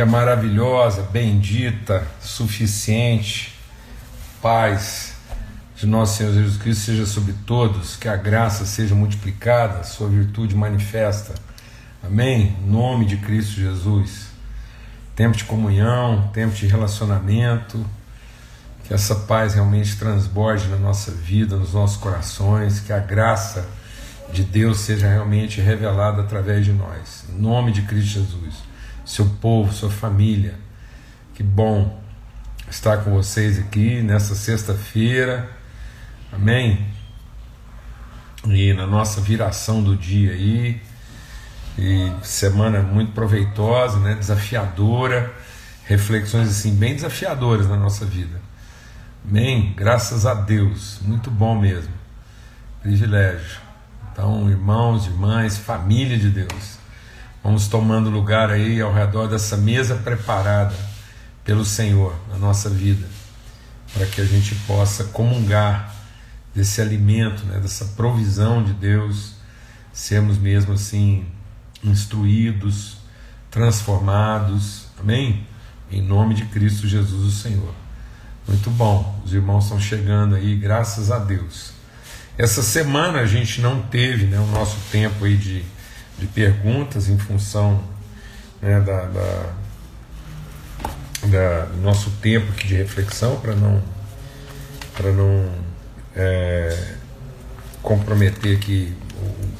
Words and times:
que 0.00 0.04
a 0.04 0.06
maravilhosa, 0.06 1.02
bendita, 1.02 2.02
suficiente 2.22 3.54
paz 4.40 5.12
de 5.76 5.86
nosso 5.86 6.16
Senhor 6.16 6.32
Jesus 6.32 6.56
Cristo 6.56 6.84
seja 6.86 7.04
sobre 7.04 7.34
todos, 7.44 7.96
que 7.96 8.08
a 8.08 8.16
graça 8.16 8.64
seja 8.64 8.94
multiplicada, 8.94 9.84
sua 9.84 10.08
virtude 10.08 10.56
manifesta. 10.56 11.34
Amém? 12.02 12.56
Em 12.64 12.70
nome 12.70 13.04
de 13.04 13.18
Cristo 13.18 13.60
Jesus. 13.60 14.28
Tempo 15.14 15.36
de 15.36 15.44
comunhão, 15.44 16.30
tempo 16.32 16.54
de 16.54 16.66
relacionamento, 16.66 17.84
que 18.84 18.94
essa 18.94 19.14
paz 19.14 19.52
realmente 19.52 19.96
transborde 19.96 20.66
na 20.68 20.78
nossa 20.78 21.10
vida, 21.10 21.56
nos 21.56 21.74
nossos 21.74 21.98
corações, 21.98 22.80
que 22.80 22.94
a 22.94 23.00
graça 23.00 23.68
de 24.32 24.44
Deus 24.44 24.80
seja 24.80 25.06
realmente 25.06 25.60
revelada 25.60 26.22
através 26.22 26.64
de 26.64 26.72
nós. 26.72 27.26
Em 27.28 27.38
nome 27.38 27.70
de 27.70 27.82
Cristo 27.82 28.12
Jesus. 28.12 28.69
Seu 29.10 29.26
povo, 29.26 29.72
sua 29.72 29.90
família. 29.90 30.54
Que 31.34 31.42
bom 31.42 32.00
estar 32.70 32.98
com 32.98 33.10
vocês 33.10 33.58
aqui 33.58 34.00
nessa 34.02 34.36
sexta-feira. 34.36 35.50
Amém? 36.32 36.86
E 38.46 38.72
na 38.72 38.86
nossa 38.86 39.20
viração 39.20 39.82
do 39.82 39.96
dia 39.96 40.30
aí. 40.30 40.80
E 41.76 42.12
semana 42.22 42.82
muito 42.82 43.10
proveitosa, 43.10 43.98
né? 43.98 44.14
desafiadora. 44.14 45.34
Reflexões 45.86 46.48
assim 46.48 46.76
bem 46.76 46.94
desafiadoras 46.94 47.68
na 47.68 47.76
nossa 47.76 48.06
vida. 48.06 48.40
Amém? 49.28 49.74
Graças 49.76 50.24
a 50.24 50.34
Deus. 50.34 51.00
Muito 51.02 51.32
bom 51.32 51.58
mesmo. 51.58 51.92
Privilégio. 52.80 53.60
Então, 54.12 54.48
irmãos, 54.48 55.06
irmãs, 55.06 55.58
família 55.58 56.16
de 56.16 56.30
Deus, 56.30 56.78
vamos 57.42 57.68
tomando 57.68 58.10
lugar 58.10 58.50
aí 58.50 58.80
ao 58.80 58.92
redor 58.92 59.28
dessa 59.28 59.56
mesa 59.56 59.94
preparada 59.96 60.74
pelo 61.44 61.64
Senhor 61.64 62.14
na 62.30 62.36
nossa 62.36 62.68
vida, 62.68 63.06
para 63.92 64.06
que 64.06 64.20
a 64.20 64.24
gente 64.24 64.54
possa 64.66 65.04
comungar 65.04 65.94
desse 66.54 66.80
alimento, 66.80 67.44
né, 67.44 67.58
dessa 67.58 67.84
provisão 67.96 68.62
de 68.62 68.72
Deus, 68.72 69.34
sermos 69.92 70.38
mesmo 70.38 70.74
assim 70.74 71.26
instruídos, 71.82 72.98
transformados, 73.50 74.86
amém? 74.98 75.46
Em 75.90 76.02
nome 76.02 76.34
de 76.34 76.44
Cristo 76.46 76.86
Jesus, 76.86 77.24
o 77.24 77.36
Senhor. 77.36 77.74
Muito 78.46 78.70
bom, 78.70 79.20
os 79.24 79.32
irmãos 79.32 79.64
estão 79.64 79.80
chegando 79.80 80.34
aí, 80.34 80.56
graças 80.56 81.10
a 81.10 81.18
Deus. 81.18 81.72
Essa 82.38 82.62
semana 82.62 83.20
a 83.20 83.26
gente 83.26 83.60
não 83.60 83.82
teve 83.82 84.26
né, 84.26 84.38
o 84.38 84.46
nosso 84.46 84.76
tempo 84.90 85.24
aí 85.24 85.36
de, 85.36 85.64
de 86.18 86.26
perguntas 86.26 87.08
em 87.08 87.18
função 87.18 87.82
né, 88.60 88.80
da, 88.80 89.02
da, 89.06 89.52
da, 91.26 91.64
do 91.66 91.80
nosso 91.80 92.10
tempo 92.22 92.50
aqui 92.52 92.68
de 92.68 92.74
reflexão 92.74 93.40
para 93.40 93.54
não, 93.54 93.82
para 94.96 95.12
não 95.12 95.50
é, 96.14 96.94
comprometer 97.82 98.56
aqui 98.56 98.94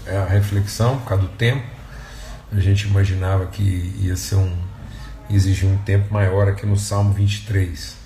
a 0.06 0.24
reflexão 0.26 0.98
por 0.98 1.08
causa 1.08 1.24
do 1.24 1.30
tempo. 1.30 1.64
A 2.52 2.60
gente 2.60 2.86
imaginava 2.86 3.46
que 3.46 3.94
ia 4.00 4.16
ser 4.16 4.36
um 4.36 4.70
exigir 5.30 5.68
um 5.68 5.78
tempo 5.78 6.12
maior 6.12 6.48
aqui 6.48 6.66
no 6.66 6.76
Salmo 6.76 7.12
23. 7.12 7.96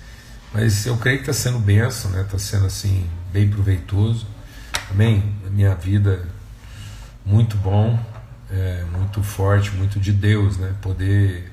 Mas 0.53 0.85
eu 0.85 0.95
creio 0.97 1.17
que 1.17 1.29
está 1.29 1.33
sendo 1.33 1.59
benção, 1.59 2.11
né? 2.11 2.21
Está 2.21 2.37
sendo 2.37 2.65
assim 2.65 3.05
bem 3.33 3.49
proveitoso. 3.49 4.27
Amém? 4.89 5.35
A 5.45 5.49
minha 5.49 5.73
vida 5.75 6.23
muito 7.25 7.57
bom, 7.57 7.99
é, 8.51 8.83
muito 8.91 9.23
forte, 9.23 9.71
muito 9.71 9.99
de 9.99 10.11
Deus, 10.11 10.57
né? 10.57 10.73
Poder 10.81 11.51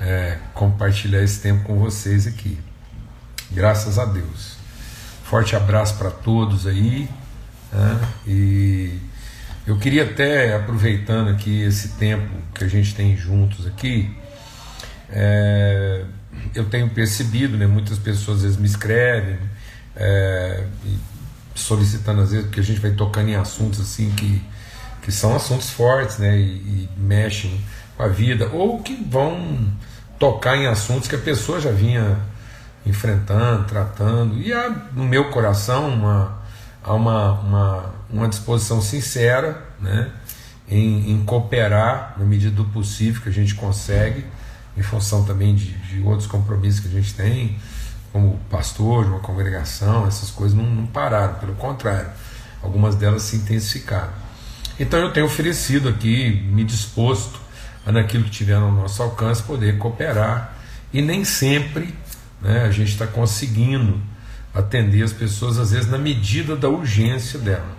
é, 0.00 0.38
compartilhar 0.54 1.22
esse 1.22 1.40
tempo 1.40 1.64
com 1.64 1.78
vocês 1.78 2.26
aqui. 2.26 2.58
Graças 3.50 3.98
a 3.98 4.04
Deus. 4.04 4.56
Forte 5.24 5.56
abraço 5.56 5.96
para 5.96 6.10
todos 6.10 6.66
aí. 6.66 7.08
Né? 7.72 8.00
E 8.26 8.98
eu 9.66 9.76
queria 9.78 10.04
até, 10.04 10.54
aproveitando 10.56 11.28
aqui 11.28 11.62
esse 11.62 11.90
tempo 11.90 12.30
que 12.54 12.64
a 12.64 12.68
gente 12.68 12.94
tem 12.94 13.16
juntos 13.16 13.66
aqui, 13.66 14.16
é, 15.10 16.04
eu 16.54 16.64
tenho 16.66 16.88
percebido, 16.90 17.56
né, 17.56 17.66
muitas 17.66 17.98
pessoas 17.98 18.38
às 18.38 18.42
vezes 18.44 18.56
me 18.56 18.66
escrevem, 18.66 19.38
é, 19.96 20.64
solicitando 21.54 22.22
às 22.22 22.30
vezes, 22.30 22.50
que 22.50 22.60
a 22.60 22.62
gente 22.62 22.80
vai 22.80 22.92
tocando 22.92 23.28
em 23.28 23.34
assuntos 23.34 23.80
assim 23.80 24.10
que, 24.10 24.42
que 25.08 25.12
são 25.12 25.34
assuntos 25.34 25.70
fortes, 25.70 26.18
né, 26.18 26.36
e, 26.36 26.42
e 26.42 26.88
mexem 26.98 27.58
com 27.96 28.02
a 28.02 28.08
vida, 28.08 28.50
ou 28.52 28.82
que 28.82 28.94
vão 28.94 29.66
tocar 30.18 30.54
em 30.54 30.66
assuntos 30.66 31.08
que 31.08 31.14
a 31.14 31.18
pessoa 31.18 31.58
já 31.58 31.70
vinha 31.70 32.18
enfrentando, 32.84 33.64
tratando, 33.64 34.36
e 34.36 34.52
há 34.52 34.68
no 34.92 35.04
meu 35.04 35.30
coração 35.30 35.88
uma, 35.88 36.42
há 36.84 36.92
uma, 36.92 37.32
uma, 37.40 37.94
uma 38.10 38.28
disposição 38.28 38.82
sincera 38.82 39.62
né, 39.80 40.10
em, 40.68 41.12
em 41.12 41.24
cooperar 41.24 42.12
na 42.18 42.26
medida 42.26 42.54
do 42.54 42.66
possível 42.66 43.22
que 43.22 43.30
a 43.30 43.32
gente 43.32 43.54
consegue 43.54 44.26
em 44.76 44.82
função 44.82 45.24
também 45.24 45.54
de, 45.54 45.72
de 45.72 46.02
outros 46.02 46.26
compromissos 46.26 46.80
que 46.80 46.88
a 46.88 47.00
gente 47.00 47.14
tem, 47.14 47.58
como 48.12 48.38
pastor 48.50 49.04
de 49.04 49.10
uma 49.10 49.20
congregação, 49.20 50.06
essas 50.06 50.30
coisas 50.30 50.54
não, 50.54 50.64
não 50.64 50.86
pararam, 50.86 51.36
pelo 51.36 51.54
contrário, 51.54 52.10
algumas 52.62 52.94
delas 52.94 53.22
se 53.22 53.36
intensificaram. 53.36 54.27
Então 54.78 55.00
eu 55.00 55.12
tenho 55.12 55.26
oferecido 55.26 55.88
aqui, 55.88 56.30
me 56.50 56.62
disposto 56.62 57.40
naquilo 57.84 58.24
que 58.24 58.30
tiver 58.30 58.58
no 58.60 58.70
nosso 58.70 59.02
alcance 59.02 59.42
poder 59.42 59.78
cooperar 59.78 60.54
e 60.92 61.02
nem 61.02 61.24
sempre 61.24 61.94
né, 62.40 62.64
a 62.64 62.70
gente 62.70 62.92
está 62.92 63.06
conseguindo 63.06 64.00
atender 64.54 65.02
as 65.02 65.12
pessoas 65.12 65.58
às 65.58 65.72
vezes 65.72 65.90
na 65.90 65.98
medida 65.98 66.54
da 66.54 66.68
urgência 66.68 67.38
dela. 67.38 67.76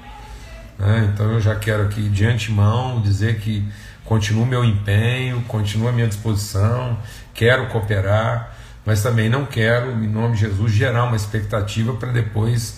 Né? 0.77 1.11
Então 1.13 1.31
eu 1.31 1.39
já 1.39 1.55
quero 1.55 1.83
aqui 1.83 2.01
de 2.09 2.25
antemão 2.25 3.01
dizer 3.01 3.39
que 3.39 3.63
continuo 4.03 4.45
meu 4.45 4.65
empenho, 4.65 5.41
continuo 5.47 5.87
a 5.87 5.91
minha 5.91 6.07
disposição, 6.07 6.97
quero 7.33 7.67
cooperar, 7.67 8.55
mas 8.85 9.03
também 9.03 9.29
não 9.29 9.45
quero, 9.45 9.91
em 9.91 10.07
nome 10.07 10.33
de 10.33 10.41
Jesus, 10.41 10.71
gerar 10.71 11.05
uma 11.05 11.15
expectativa 11.15 11.93
para 11.93 12.11
depois 12.11 12.77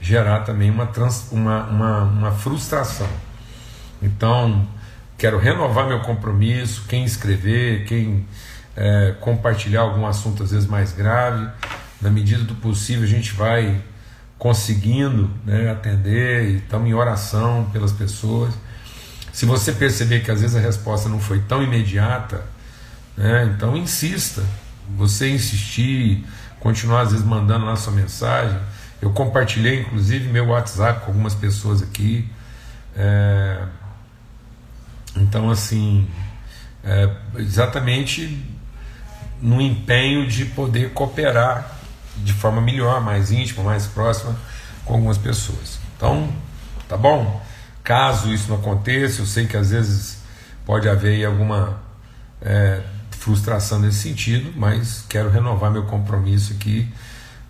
gerar 0.00 0.40
também 0.40 0.68
uma, 0.68 0.86
trans, 0.86 1.28
uma, 1.30 1.64
uma, 1.64 2.02
uma 2.02 2.32
frustração. 2.32 3.08
Então, 4.02 4.66
quero 5.16 5.38
renovar 5.38 5.86
meu 5.86 6.00
compromisso, 6.00 6.84
quem 6.88 7.04
escrever, 7.04 7.84
quem 7.84 8.26
é, 8.76 9.14
compartilhar 9.20 9.82
algum 9.82 10.06
assunto 10.06 10.42
às 10.42 10.50
vezes 10.50 10.68
mais 10.68 10.92
grave, 10.92 11.48
na 12.00 12.10
medida 12.10 12.42
do 12.42 12.54
possível 12.56 13.04
a 13.04 13.06
gente 13.06 13.32
vai 13.32 13.80
conseguindo 14.38 15.30
né, 15.46 15.70
atender 15.70 16.50
e 16.50 16.56
estamos 16.56 16.88
em 16.88 16.94
oração 16.94 17.70
pelas 17.72 17.92
pessoas. 17.92 18.52
Se 19.32 19.46
você 19.46 19.70
perceber 19.72 20.20
que 20.20 20.30
às 20.30 20.40
vezes 20.40 20.56
a 20.56 20.60
resposta 20.60 21.08
não 21.08 21.20
foi 21.20 21.40
tão 21.42 21.62
imediata, 21.62 22.44
né, 23.16 23.44
então 23.54 23.76
insista. 23.76 24.42
Você 24.96 25.30
insistir, 25.30 26.26
continuar 26.58 27.02
às 27.02 27.12
vezes 27.12 27.24
mandando 27.24 27.64
lá 27.64 27.76
sua 27.76 27.92
mensagem. 27.92 28.58
Eu 29.00 29.10
compartilhei 29.10 29.80
inclusive 29.80 30.28
meu 30.28 30.48
WhatsApp 30.48 31.00
com 31.00 31.12
algumas 31.12 31.34
pessoas 31.34 31.80
aqui. 31.80 32.28
É, 32.96 33.62
então, 35.16 35.50
assim, 35.50 36.08
é, 36.84 37.08
exatamente 37.36 38.44
no 39.40 39.60
empenho 39.60 40.26
de 40.26 40.44
poder 40.46 40.92
cooperar 40.92 41.78
de 42.16 42.32
forma 42.32 42.60
melhor, 42.60 43.00
mais 43.00 43.32
íntima, 43.32 43.62
mais 43.62 43.86
próxima 43.86 44.36
com 44.84 44.94
algumas 44.94 45.18
pessoas. 45.18 45.78
Então, 45.96 46.28
tá 46.88 46.96
bom? 46.96 47.42
Caso 47.82 48.32
isso 48.32 48.48
não 48.48 48.56
aconteça, 48.56 49.22
eu 49.22 49.26
sei 49.26 49.46
que 49.46 49.56
às 49.56 49.70
vezes 49.70 50.18
pode 50.64 50.88
haver 50.88 51.24
alguma 51.24 51.80
é, 52.40 52.80
frustração 53.10 53.78
nesse 53.80 54.08
sentido, 54.08 54.52
mas 54.56 55.04
quero 55.08 55.30
renovar 55.30 55.70
meu 55.70 55.84
compromisso 55.84 56.52
aqui. 56.52 56.88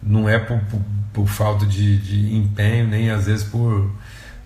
Não 0.03 0.29
é 0.29 0.39
por, 0.39 0.59
por, 0.61 0.81
por 1.13 1.27
falta 1.29 1.67
de, 1.67 1.99
de, 1.99 2.35
empenho, 2.37 2.89
nem 2.89 3.11
às 3.11 3.27
vezes 3.27 3.45
por 3.45 3.91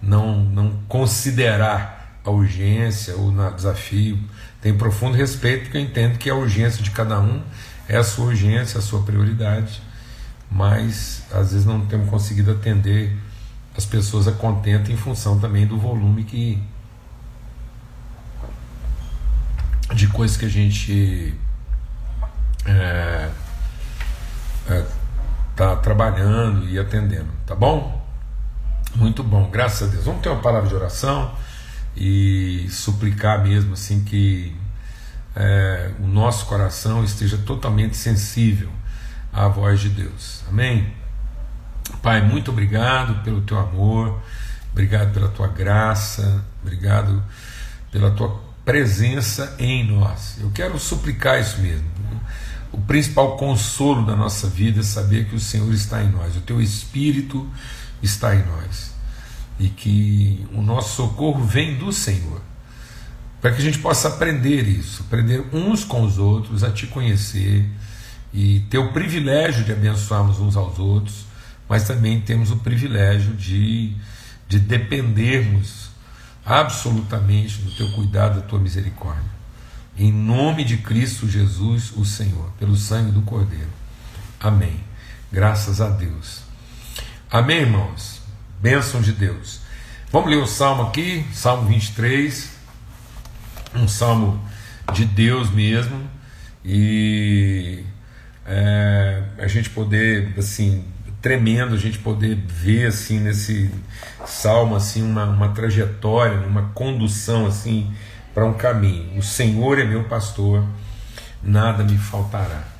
não, 0.02 0.40
não 0.40 0.72
considerar 0.88 2.05
a 2.26 2.30
urgência 2.30 3.16
ou 3.16 3.28
o 3.28 3.50
desafio. 3.52 4.18
Tenho 4.60 4.76
profundo 4.76 5.16
respeito, 5.16 5.62
porque 5.64 5.78
eu 5.78 5.82
entendo 5.82 6.18
que 6.18 6.28
a 6.28 6.34
urgência 6.34 6.82
de 6.82 6.90
cada 6.90 7.20
um 7.20 7.40
é 7.88 7.96
a 7.96 8.02
sua 8.02 8.26
urgência, 8.26 8.78
a 8.78 8.82
sua 8.82 9.02
prioridade, 9.02 9.80
mas 10.50 11.22
às 11.32 11.52
vezes 11.52 11.64
não 11.64 11.86
temos 11.86 12.10
conseguido 12.10 12.50
atender 12.50 13.16
as 13.76 13.86
pessoas 13.86 14.26
a 14.26 14.32
contento 14.32 14.90
em 14.90 14.96
função 14.96 15.38
também 15.38 15.66
do 15.66 15.78
volume 15.78 16.24
que 16.24 16.60
de 19.94 20.08
coisas 20.08 20.36
que 20.36 20.46
a 20.46 20.48
gente 20.48 21.34
é, 22.64 23.30
é, 24.68 24.84
tá 25.54 25.76
trabalhando 25.76 26.68
e 26.68 26.76
atendendo, 26.76 27.28
tá 27.46 27.54
bom? 27.54 28.04
Muito 28.96 29.22
bom, 29.22 29.48
graças 29.48 29.88
a 29.88 29.92
Deus. 29.92 30.04
Vamos 30.04 30.22
ter 30.22 30.28
uma 30.28 30.42
palavra 30.42 30.68
de 30.68 30.74
oração 30.74 31.32
e 31.96 32.66
suplicar 32.70 33.42
mesmo 33.42 33.72
assim 33.72 34.04
que 34.04 34.54
é, 35.34 35.90
o 36.00 36.06
nosso 36.06 36.46
coração 36.46 37.02
esteja 37.02 37.38
totalmente 37.38 37.96
sensível 37.96 38.70
à 39.32 39.48
voz 39.48 39.80
de 39.80 39.88
Deus. 39.88 40.42
Amém? 40.48 40.92
Pai, 42.02 42.20
muito 42.20 42.50
obrigado 42.50 43.22
pelo 43.22 43.40
teu 43.42 43.58
amor, 43.58 44.20
obrigado 44.72 45.12
pela 45.12 45.28
tua 45.28 45.48
graça, 45.48 46.44
obrigado 46.62 47.22
pela 47.90 48.10
tua 48.10 48.40
presença 48.64 49.54
em 49.58 49.86
nós. 49.86 50.36
Eu 50.40 50.50
quero 50.50 50.78
suplicar 50.78 51.40
isso 51.40 51.60
mesmo. 51.60 51.86
O 52.72 52.80
principal 52.80 53.36
consolo 53.36 54.04
da 54.04 54.16
nossa 54.16 54.48
vida 54.48 54.80
é 54.80 54.82
saber 54.82 55.26
que 55.26 55.36
o 55.36 55.40
Senhor 55.40 55.72
está 55.72 56.02
em 56.02 56.10
nós, 56.10 56.36
o 56.36 56.40
teu 56.40 56.60
Espírito 56.60 57.48
está 58.02 58.34
em 58.34 58.44
nós 58.44 58.95
e 59.58 59.68
que 59.68 60.46
o 60.52 60.60
nosso 60.60 60.96
socorro 60.96 61.42
vem 61.44 61.76
do 61.76 61.92
Senhor. 61.92 62.40
Para 63.40 63.52
que 63.52 63.58
a 63.58 63.64
gente 63.64 63.78
possa 63.78 64.08
aprender 64.08 64.66
isso, 64.66 65.02
aprender 65.06 65.44
uns 65.52 65.84
com 65.84 66.02
os 66.02 66.18
outros, 66.18 66.64
a 66.64 66.70
te 66.70 66.86
conhecer 66.86 67.64
e 68.32 68.60
ter 68.70 68.78
o 68.78 68.92
privilégio 68.92 69.64
de 69.64 69.72
abençoarmos 69.72 70.40
uns 70.40 70.56
aos 70.56 70.78
outros, 70.78 71.26
mas 71.68 71.84
também 71.84 72.20
temos 72.20 72.50
o 72.50 72.56
privilégio 72.56 73.34
de, 73.34 73.94
de 74.48 74.58
dependermos 74.58 75.90
absolutamente 76.44 77.60
do 77.62 77.70
teu 77.72 77.90
cuidado, 77.92 78.40
da 78.40 78.46
tua 78.46 78.58
misericórdia. 78.58 79.36
Em 79.98 80.12
nome 80.12 80.62
de 80.64 80.76
Cristo 80.76 81.28
Jesus, 81.28 81.92
o 81.96 82.04
Senhor, 82.04 82.50
pelo 82.58 82.76
sangue 82.76 83.12
do 83.12 83.22
Cordeiro. 83.22 83.70
Amém. 84.38 84.78
Graças 85.32 85.80
a 85.80 85.88
Deus. 85.88 86.42
Amém, 87.30 87.60
irmãos. 87.60 88.15
Bênção 88.66 89.00
de 89.00 89.12
Deus. 89.12 89.60
Vamos 90.10 90.28
ler 90.28 90.38
o 90.38 90.46
salmo 90.48 90.82
aqui, 90.82 91.24
Salmo 91.32 91.68
23. 91.68 92.50
Um 93.76 93.86
salmo 93.86 94.44
de 94.92 95.04
Deus 95.04 95.50
mesmo. 95.50 96.02
E 96.64 97.84
é, 98.44 99.22
a 99.38 99.46
gente 99.46 99.70
poder, 99.70 100.34
assim, 100.36 100.84
tremendo 101.22 101.76
a 101.76 101.78
gente 101.78 102.00
poder 102.00 102.34
ver 102.44 102.88
assim 102.88 103.20
nesse 103.20 103.70
salmo 104.26 104.74
assim 104.74 105.00
uma, 105.00 105.26
uma 105.26 105.50
trajetória, 105.50 106.44
uma 106.44 106.70
condução 106.74 107.46
assim 107.46 107.94
para 108.34 108.44
um 108.44 108.54
caminho. 108.54 109.16
O 109.16 109.22
Senhor 109.22 109.78
é 109.78 109.84
meu 109.84 110.02
pastor, 110.08 110.66
nada 111.40 111.84
me 111.84 111.96
faltará. 111.96 112.75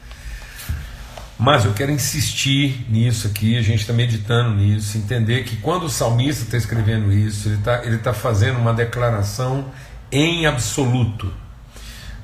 Mas 1.38 1.66
eu 1.66 1.74
quero 1.74 1.92
insistir 1.92 2.86
nisso 2.88 3.26
aqui, 3.26 3.58
a 3.58 3.62
gente 3.62 3.80
está 3.80 3.92
meditando 3.92 4.54
nisso, 4.54 4.96
entender 4.96 5.44
que 5.44 5.56
quando 5.56 5.84
o 5.84 5.90
salmista 5.90 6.44
está 6.44 6.56
escrevendo 6.56 7.12
isso, 7.12 7.48
ele 7.48 7.56
está 7.56 7.84
ele 7.84 7.98
tá 7.98 8.14
fazendo 8.14 8.58
uma 8.58 8.72
declaração 8.72 9.70
em 10.10 10.46
absoluto. 10.46 11.30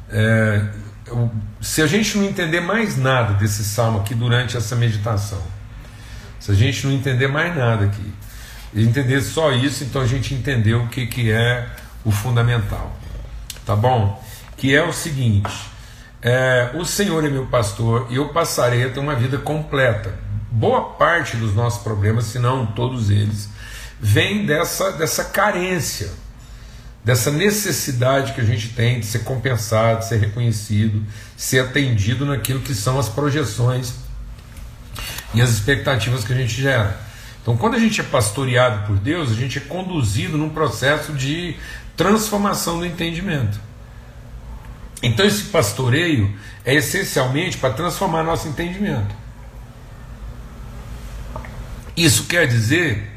É, 0.08 0.64
se 1.60 1.82
a 1.82 1.86
gente 1.86 2.16
não 2.16 2.24
entender 2.24 2.60
mais 2.60 2.96
nada 2.96 3.34
desse 3.34 3.62
salmo 3.64 4.00
aqui 4.00 4.14
durante 4.14 4.56
essa 4.56 4.74
meditação, 4.74 5.42
se 6.40 6.50
a 6.50 6.54
gente 6.54 6.86
não 6.86 6.94
entender 6.94 7.28
mais 7.28 7.54
nada 7.54 7.84
aqui, 7.84 8.12
entender 8.74 9.20
só 9.20 9.52
isso, 9.52 9.84
então 9.84 10.00
a 10.00 10.06
gente 10.06 10.32
entendeu 10.32 10.84
o 10.84 10.88
que, 10.88 11.06
que 11.06 11.30
é 11.30 11.68
o 12.02 12.10
fundamental. 12.10 12.96
Tá 13.66 13.76
bom? 13.76 14.22
Que 14.56 14.74
é 14.74 14.82
o 14.82 14.92
seguinte: 14.92 15.52
é, 16.22 16.70
o 16.74 16.84
Senhor 16.84 17.24
é 17.24 17.28
meu 17.28 17.46
pastor 17.46 18.06
e 18.08 18.14
eu 18.14 18.28
passarei 18.28 18.84
a 18.84 18.90
ter 18.90 19.00
uma 19.00 19.16
vida 19.16 19.38
completa. 19.38 20.14
Boa 20.50 20.90
parte 20.90 21.36
dos 21.36 21.52
nossos 21.52 21.82
problemas, 21.82 22.26
se 22.26 22.38
não 22.38 22.64
todos 22.64 23.10
eles, 23.10 23.48
vem 24.00 24.46
dessa, 24.46 24.92
dessa 24.92 25.24
carência, 25.24 26.10
dessa 27.04 27.30
necessidade 27.30 28.34
que 28.34 28.40
a 28.40 28.44
gente 28.44 28.68
tem 28.68 29.00
de 29.00 29.06
ser 29.06 29.24
compensado, 29.24 30.00
de 30.00 30.08
ser 30.08 30.18
reconhecido, 30.18 31.04
ser 31.36 31.60
atendido 31.60 32.24
naquilo 32.24 32.60
que 32.60 32.74
são 32.74 33.00
as 33.00 33.08
projeções 33.08 33.94
e 35.34 35.42
as 35.42 35.50
expectativas 35.50 36.22
que 36.22 36.32
a 36.32 36.36
gente 36.36 36.54
gera. 36.54 37.00
Então, 37.40 37.56
quando 37.56 37.74
a 37.74 37.78
gente 37.80 38.00
é 38.00 38.04
pastoreado 38.04 38.86
por 38.86 38.96
Deus, 38.96 39.32
a 39.32 39.34
gente 39.34 39.58
é 39.58 39.60
conduzido 39.60 40.38
num 40.38 40.50
processo 40.50 41.12
de 41.14 41.56
transformação 41.96 42.78
do 42.78 42.86
entendimento. 42.86 43.71
Então, 45.02 45.26
esse 45.26 45.44
pastoreio 45.44 46.32
é 46.64 46.74
essencialmente 46.74 47.58
para 47.58 47.74
transformar 47.74 48.22
nosso 48.22 48.46
entendimento. 48.46 49.14
Isso 51.96 52.24
quer 52.24 52.46
dizer 52.46 53.10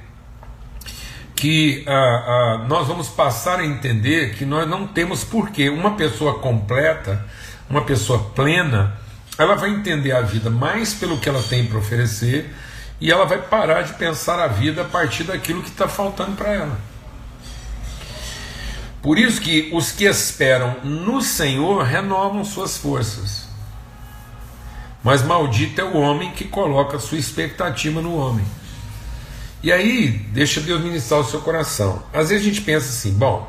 que 1.36 1.84
ah, 1.88 1.94
ah, 1.94 2.66
nós 2.68 2.88
vamos 2.88 3.08
passar 3.10 3.60
a 3.60 3.66
entender 3.66 4.36
que 4.36 4.46
nós 4.46 4.68
não 4.68 4.88
temos 4.88 5.24
porquê. 5.24 5.70
Uma 5.70 5.96
pessoa 5.96 6.40
completa, 6.40 7.24
uma 7.70 7.82
pessoa 7.84 8.20
plena, 8.36 8.98
ela 9.38 9.56
vai 9.56 9.70
entender 9.70 10.12
a 10.12 10.22
vida 10.22 10.50
mais 10.50 10.94
pelo 10.94 11.20
que 11.20 11.30
ela 11.30 11.44
tem 11.44 11.66
para 11.66 11.78
oferecer 11.78 12.54
e 13.00 13.12
ela 13.12 13.26
vai 13.26 13.42
parar 13.42 13.82
de 13.84 13.94
pensar 13.94 14.40
a 14.40 14.48
vida 14.48 14.82
a 14.82 14.86
partir 14.86 15.24
daquilo 15.24 15.62
que 15.62 15.70
está 15.70 15.88
faltando 15.88 16.36
para 16.36 16.54
ela. 16.54 16.95
Por 19.06 19.20
isso 19.20 19.40
que 19.40 19.70
os 19.72 19.92
que 19.92 20.06
esperam 20.06 20.78
no 20.84 21.22
Senhor 21.22 21.84
renovam 21.84 22.44
suas 22.44 22.76
forças. 22.76 23.48
Mas 25.04 25.22
maldito 25.22 25.80
é 25.80 25.84
o 25.84 25.96
homem 25.96 26.32
que 26.32 26.46
coloca 26.46 26.98
sua 26.98 27.20
expectativa 27.20 28.02
no 28.02 28.16
homem. 28.16 28.44
E 29.62 29.72
aí, 29.72 30.08
deixa 30.08 30.60
Deus 30.60 30.82
ministrar 30.82 31.20
o 31.20 31.24
seu 31.24 31.40
coração. 31.42 32.02
Às 32.12 32.30
vezes 32.30 32.48
a 32.48 32.50
gente 32.50 32.62
pensa 32.62 32.90
assim, 32.90 33.14
bom, 33.14 33.48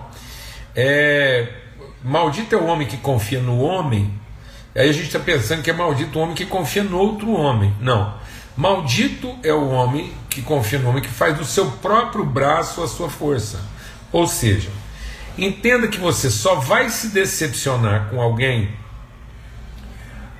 é, 0.75 1.49
maldito 2.05 2.55
é 2.55 2.59
o 2.59 2.67
homem 2.67 2.87
que 2.87 2.99
confia 2.99 3.41
no 3.41 3.59
homem, 3.59 4.13
Aí 4.75 4.91
a 4.91 4.93
gente 4.93 5.07
está 5.07 5.19
pensando 5.19 5.63
que 5.63 5.71
é 5.71 5.73
maldito 5.73 6.19
o 6.19 6.23
homem 6.23 6.35
que 6.35 6.45
confia 6.45 6.85
no 6.85 6.99
outro 6.99 7.33
homem. 7.33 7.75
Não. 7.81 8.13
Maldito 8.55 9.35
é 9.43 9.55
o 9.55 9.71
homem 9.71 10.13
que 10.29 10.43
confia 10.43 10.79
no 10.79 10.91
homem 10.91 11.03
que 11.03 11.09
faz 11.09 11.35
do 11.39 11.47
seu 11.47 11.71
próprio 11.71 12.27
braço 12.27 12.83
a 12.83 12.87
sua 12.87 13.09
força. 13.09 13.59
Ou 14.13 14.27
seja, 14.27 14.69
entenda 15.37 15.89
que 15.89 15.99
você 15.99 16.31
só 16.31 16.57
vai 16.57 16.89
se 16.89 17.09
decepcionar 17.09 18.09
com 18.09 18.21
alguém 18.21 18.71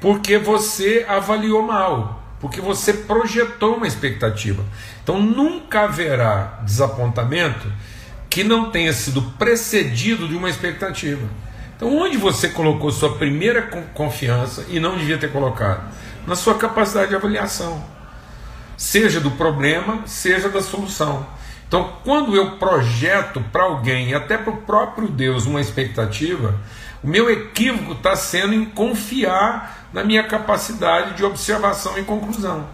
porque 0.01 0.39
você 0.39 1.05
avaliou 1.09 1.63
mal, 1.63 2.23
porque 2.39 2.61
você 2.61 2.93
projetou 2.93 3.77
uma 3.77 3.87
expectativa. 3.87 4.65
Então 5.03 5.21
nunca 5.21 5.83
haverá 5.83 6.61
desapontamento 6.65 7.67
que 8.29 8.45
não 8.45 8.71
tenha 8.71 8.93
sido 8.93 9.23
precedido 9.39 10.29
de 10.29 10.37
uma 10.37 10.51
expectativa. 10.51 11.27
Então, 11.77 11.95
onde 11.97 12.17
você 12.17 12.49
colocou 12.49 12.91
sua 12.91 13.17
primeira 13.17 13.63
confiança 13.95 14.65
e 14.69 14.81
não 14.81 14.97
devia 14.97 15.19
ter 15.19 15.31
colocado? 15.31 15.91
Na 16.27 16.35
sua 16.35 16.55
capacidade 16.55 17.11
de 17.11 17.15
avaliação, 17.15 17.85
seja 18.77 19.21
do 19.21 19.31
problema, 19.33 20.01
seja 20.07 20.49
da 20.49 20.63
solução. 20.63 21.27
Então, 21.69 21.95
quando 22.05 22.37
eu 22.37 22.53
projeto 22.53 23.41
para 23.53 23.65
alguém, 23.65 24.15
até 24.15 24.39
para 24.39 24.53
o 24.53 24.59
próprio 24.59 25.09
Deus, 25.09 25.47
uma 25.47 25.61
expectativa, 25.61 26.55
o 27.03 27.09
meu 27.09 27.29
equívoco 27.31 27.93
está 27.93 28.15
sendo 28.15 28.55
em 28.55 28.65
confiar 28.65 29.89
na 29.93 30.05
minha 30.05 30.23
capacidade 30.23 31.15
de 31.15 31.25
observação 31.25 31.99
e 31.99 32.05
conclusão. 32.05 32.69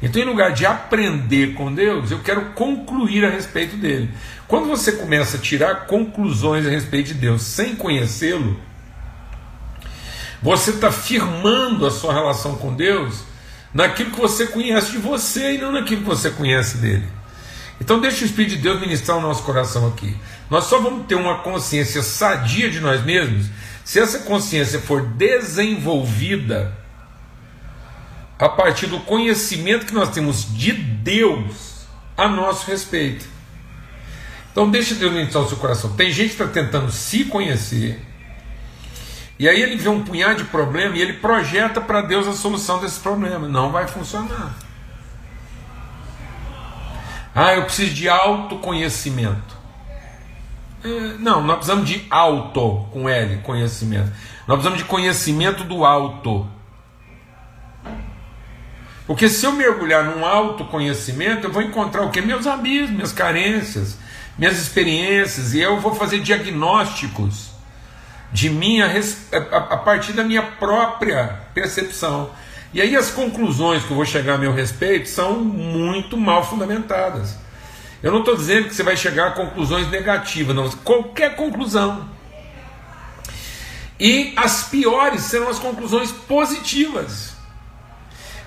Então, 0.00 0.20
em 0.22 0.26
lugar 0.26 0.52
de 0.52 0.64
aprender 0.66 1.54
com 1.54 1.72
Deus, 1.72 2.10
eu 2.10 2.20
quero 2.20 2.52
concluir 2.52 3.24
a 3.24 3.30
respeito 3.30 3.76
dele. 3.76 4.10
Quando 4.46 4.68
você 4.68 4.92
começa 4.92 5.38
a 5.38 5.40
tirar 5.40 5.86
conclusões 5.86 6.66
a 6.66 6.70
respeito 6.70 7.08
de 7.08 7.14
Deus 7.14 7.42
sem 7.42 7.74
conhecê-lo, 7.74 8.60
você 10.40 10.70
está 10.70 10.92
firmando 10.92 11.86
a 11.86 11.90
sua 11.90 12.12
relação 12.12 12.56
com 12.56 12.74
Deus 12.74 13.24
naquilo 13.74 14.10
que 14.10 14.20
você 14.20 14.46
conhece 14.46 14.92
de 14.92 14.98
você 14.98 15.54
e 15.54 15.58
não 15.58 15.72
naquilo 15.72 16.02
que 16.02 16.08
você 16.08 16.30
conhece 16.30 16.76
dele. 16.78 17.15
Então, 17.80 18.00
deixa 18.00 18.22
o 18.22 18.26
Espírito 18.26 18.56
de 18.56 18.62
Deus 18.62 18.80
ministrar 18.80 19.18
o 19.18 19.20
nosso 19.20 19.42
coração 19.42 19.86
aqui. 19.88 20.16
Nós 20.48 20.64
só 20.64 20.80
vamos 20.80 21.06
ter 21.06 21.14
uma 21.14 21.38
consciência 21.38 22.02
sadia 22.02 22.70
de 22.70 22.80
nós 22.80 23.04
mesmos 23.04 23.46
se 23.84 24.00
essa 24.00 24.20
consciência 24.20 24.80
for 24.80 25.02
desenvolvida 25.02 26.76
a 28.38 28.48
partir 28.48 28.86
do 28.86 29.00
conhecimento 29.00 29.86
que 29.86 29.94
nós 29.94 30.10
temos 30.10 30.46
de 30.54 30.72
Deus 30.72 31.86
a 32.16 32.28
nosso 32.28 32.70
respeito. 32.70 33.26
Então 34.50 34.70
deixa 34.70 34.94
Deus 34.94 35.14
entrar 35.14 35.40
no 35.40 35.48
seu 35.48 35.56
coração. 35.58 35.92
Tem 35.94 36.10
gente 36.10 36.34
que 36.34 36.42
está 36.42 36.46
tentando 36.46 36.90
se 36.90 37.24
conhecer, 37.24 38.00
e 39.38 39.48
aí 39.48 39.60
ele 39.60 39.76
vê 39.76 39.88
um 39.88 40.02
punhado 40.02 40.42
de 40.42 40.44
problema 40.44 40.96
e 40.96 41.02
ele 41.02 41.14
projeta 41.14 41.80
para 41.80 42.00
Deus 42.00 42.26
a 42.26 42.32
solução 42.32 42.80
desse 42.80 42.98
problema. 43.00 43.46
Não 43.46 43.70
vai 43.70 43.86
funcionar. 43.86 44.56
Ah, 47.38 47.54
eu 47.54 47.64
preciso 47.64 47.92
de 47.92 48.08
autoconhecimento. 48.08 49.54
É, 50.82 50.88
não, 51.18 51.42
nós 51.42 51.56
precisamos 51.56 51.86
de 51.86 52.06
auto, 52.08 52.86
com 52.90 53.06
L, 53.06 53.36
conhecimento. 53.42 54.10
Nós 54.48 54.56
precisamos 54.56 54.78
de 54.78 54.84
conhecimento 54.84 55.62
do 55.62 55.84
alto. 55.84 56.48
Porque 59.06 59.28
se 59.28 59.44
eu 59.44 59.52
mergulhar 59.52 60.02
num 60.02 60.24
autoconhecimento, 60.24 61.46
eu 61.46 61.52
vou 61.52 61.60
encontrar 61.60 62.02
o 62.04 62.10
que? 62.10 62.22
Meus 62.22 62.46
abismos, 62.46 62.92
minhas 62.92 63.12
carências, 63.12 63.98
minhas 64.38 64.58
experiências, 64.58 65.52
e 65.52 65.60
eu 65.60 65.78
vou 65.78 65.94
fazer 65.94 66.20
diagnósticos 66.20 67.50
de 68.32 68.48
minha 68.48 68.90
a 69.52 69.76
partir 69.76 70.14
da 70.14 70.24
minha 70.24 70.42
própria 70.42 71.38
percepção. 71.52 72.30
E 72.76 72.80
aí 72.82 72.94
as 72.94 73.10
conclusões 73.10 73.84
que 73.84 73.90
eu 73.90 73.96
vou 73.96 74.04
chegar 74.04 74.34
a 74.34 74.38
meu 74.38 74.52
respeito 74.52 75.08
são 75.08 75.40
muito 75.40 76.14
mal 76.14 76.44
fundamentadas. 76.44 77.34
Eu 78.02 78.12
não 78.12 78.18
estou 78.18 78.36
dizendo 78.36 78.68
que 78.68 78.74
você 78.74 78.82
vai 78.82 78.94
chegar 78.94 79.28
a 79.28 79.30
conclusões 79.30 79.90
negativas, 79.90 80.54
não. 80.54 80.68
Qualquer 80.68 81.36
conclusão. 81.36 82.06
E 83.98 84.34
as 84.36 84.64
piores 84.64 85.22
serão 85.22 85.48
as 85.48 85.58
conclusões 85.58 86.12
positivas. 86.12 87.34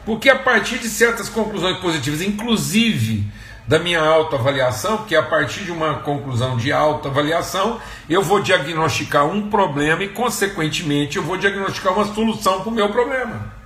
Porque 0.05 0.29
a 0.29 0.37
partir 0.37 0.77
de 0.77 0.89
certas 0.89 1.27
conclusões 1.27 1.79
positivas, 1.79 2.21
inclusive 2.21 3.25
da 3.67 3.79
minha 3.79 3.99
autoavaliação, 3.99 4.97
porque 4.97 5.15
a 5.15 5.23
partir 5.23 5.63
de 5.63 5.71
uma 5.71 6.01
conclusão 6.01 6.55
de 6.55 6.71
autoavaliação, 6.71 7.81
eu 8.07 8.21
vou 8.21 8.43
diagnosticar 8.43 9.25
um 9.25 9.49
problema 9.49 10.03
e, 10.03 10.09
consequentemente, 10.09 11.17
eu 11.17 11.23
vou 11.23 11.35
diagnosticar 11.35 11.93
uma 11.93 12.13
solução 12.13 12.61
para 12.61 12.69
o 12.69 12.71
meu 12.71 12.89
problema. 12.89 13.57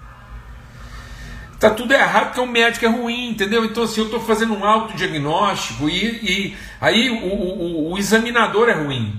Está 1.63 1.73
tudo 1.73 1.93
errado 1.93 2.25
porque 2.25 2.41
o 2.41 2.45
médico 2.45 2.83
é 2.83 2.89
ruim, 2.89 3.29
entendeu? 3.29 3.63
Então, 3.63 3.83
assim, 3.83 4.01
eu 4.01 4.07
estou 4.07 4.19
fazendo 4.19 4.53
um 4.53 4.65
autodiagnóstico 4.65 5.89
e, 5.89 6.07
e 6.21 6.57
aí 6.81 7.09
o, 7.09 7.25
o, 7.25 7.93
o 7.93 7.97
examinador 7.97 8.67
é 8.67 8.73
ruim. 8.73 9.17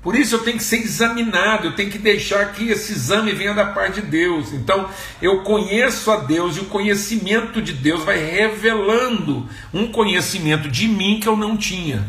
Por 0.00 0.16
isso 0.16 0.36
eu 0.36 0.38
tenho 0.38 0.56
que 0.56 0.64
ser 0.64 0.78
examinado, 0.78 1.66
eu 1.66 1.74
tenho 1.74 1.90
que 1.90 1.98
deixar 1.98 2.50
que 2.52 2.70
esse 2.70 2.92
exame 2.92 3.32
venha 3.32 3.52
da 3.52 3.66
parte 3.66 4.00
de 4.00 4.06
Deus. 4.06 4.54
Então 4.54 4.88
eu 5.20 5.42
conheço 5.42 6.10
a 6.10 6.16
Deus 6.16 6.56
e 6.56 6.60
o 6.60 6.64
conhecimento 6.64 7.60
de 7.60 7.74
Deus 7.74 8.02
vai 8.04 8.16
revelando 8.16 9.46
um 9.74 9.92
conhecimento 9.92 10.70
de 10.70 10.88
mim 10.88 11.20
que 11.20 11.28
eu 11.28 11.36
não 11.36 11.58
tinha. 11.58 12.06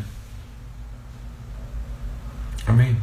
Amém. 2.66 2.96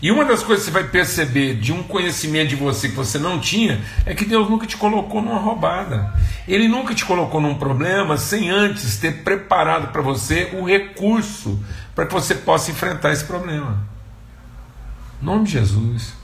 E 0.00 0.12
uma 0.12 0.24
das 0.24 0.42
coisas 0.42 0.64
que 0.64 0.70
você 0.70 0.78
vai 0.80 0.88
perceber 0.88 1.56
de 1.56 1.72
um 1.72 1.82
conhecimento 1.82 2.50
de 2.50 2.56
você 2.56 2.88
que 2.88 2.94
você 2.94 3.18
não 3.18 3.40
tinha 3.40 3.80
é 4.06 4.14
que 4.14 4.24
Deus 4.24 4.48
nunca 4.48 4.66
te 4.66 4.76
colocou 4.76 5.20
numa 5.20 5.40
roubada. 5.40 6.14
Ele 6.46 6.68
nunca 6.68 6.94
te 6.94 7.04
colocou 7.04 7.40
num 7.40 7.56
problema 7.56 8.16
sem 8.16 8.48
antes 8.48 8.96
ter 8.98 9.24
preparado 9.24 9.92
para 9.92 10.00
você 10.00 10.50
o 10.52 10.64
recurso 10.64 11.58
para 11.96 12.06
que 12.06 12.14
você 12.14 12.36
possa 12.36 12.70
enfrentar 12.70 13.12
esse 13.12 13.24
problema. 13.24 13.82
Em 15.20 15.26
nome 15.26 15.46
de 15.46 15.52
Jesus. 15.52 16.14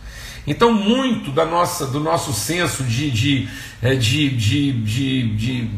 Então, 0.47 0.73
muito 0.73 1.33
da 1.33 1.45
nossa, 1.45 1.87
do 1.87 1.99
nosso 1.99 2.33
senso 2.33 2.85
de, 2.85 3.11
de, 3.11 3.49
é, 3.83 3.97
de, 3.97 4.31
de, 4.31 4.73
de, 4.73 5.37
de 5.37 5.71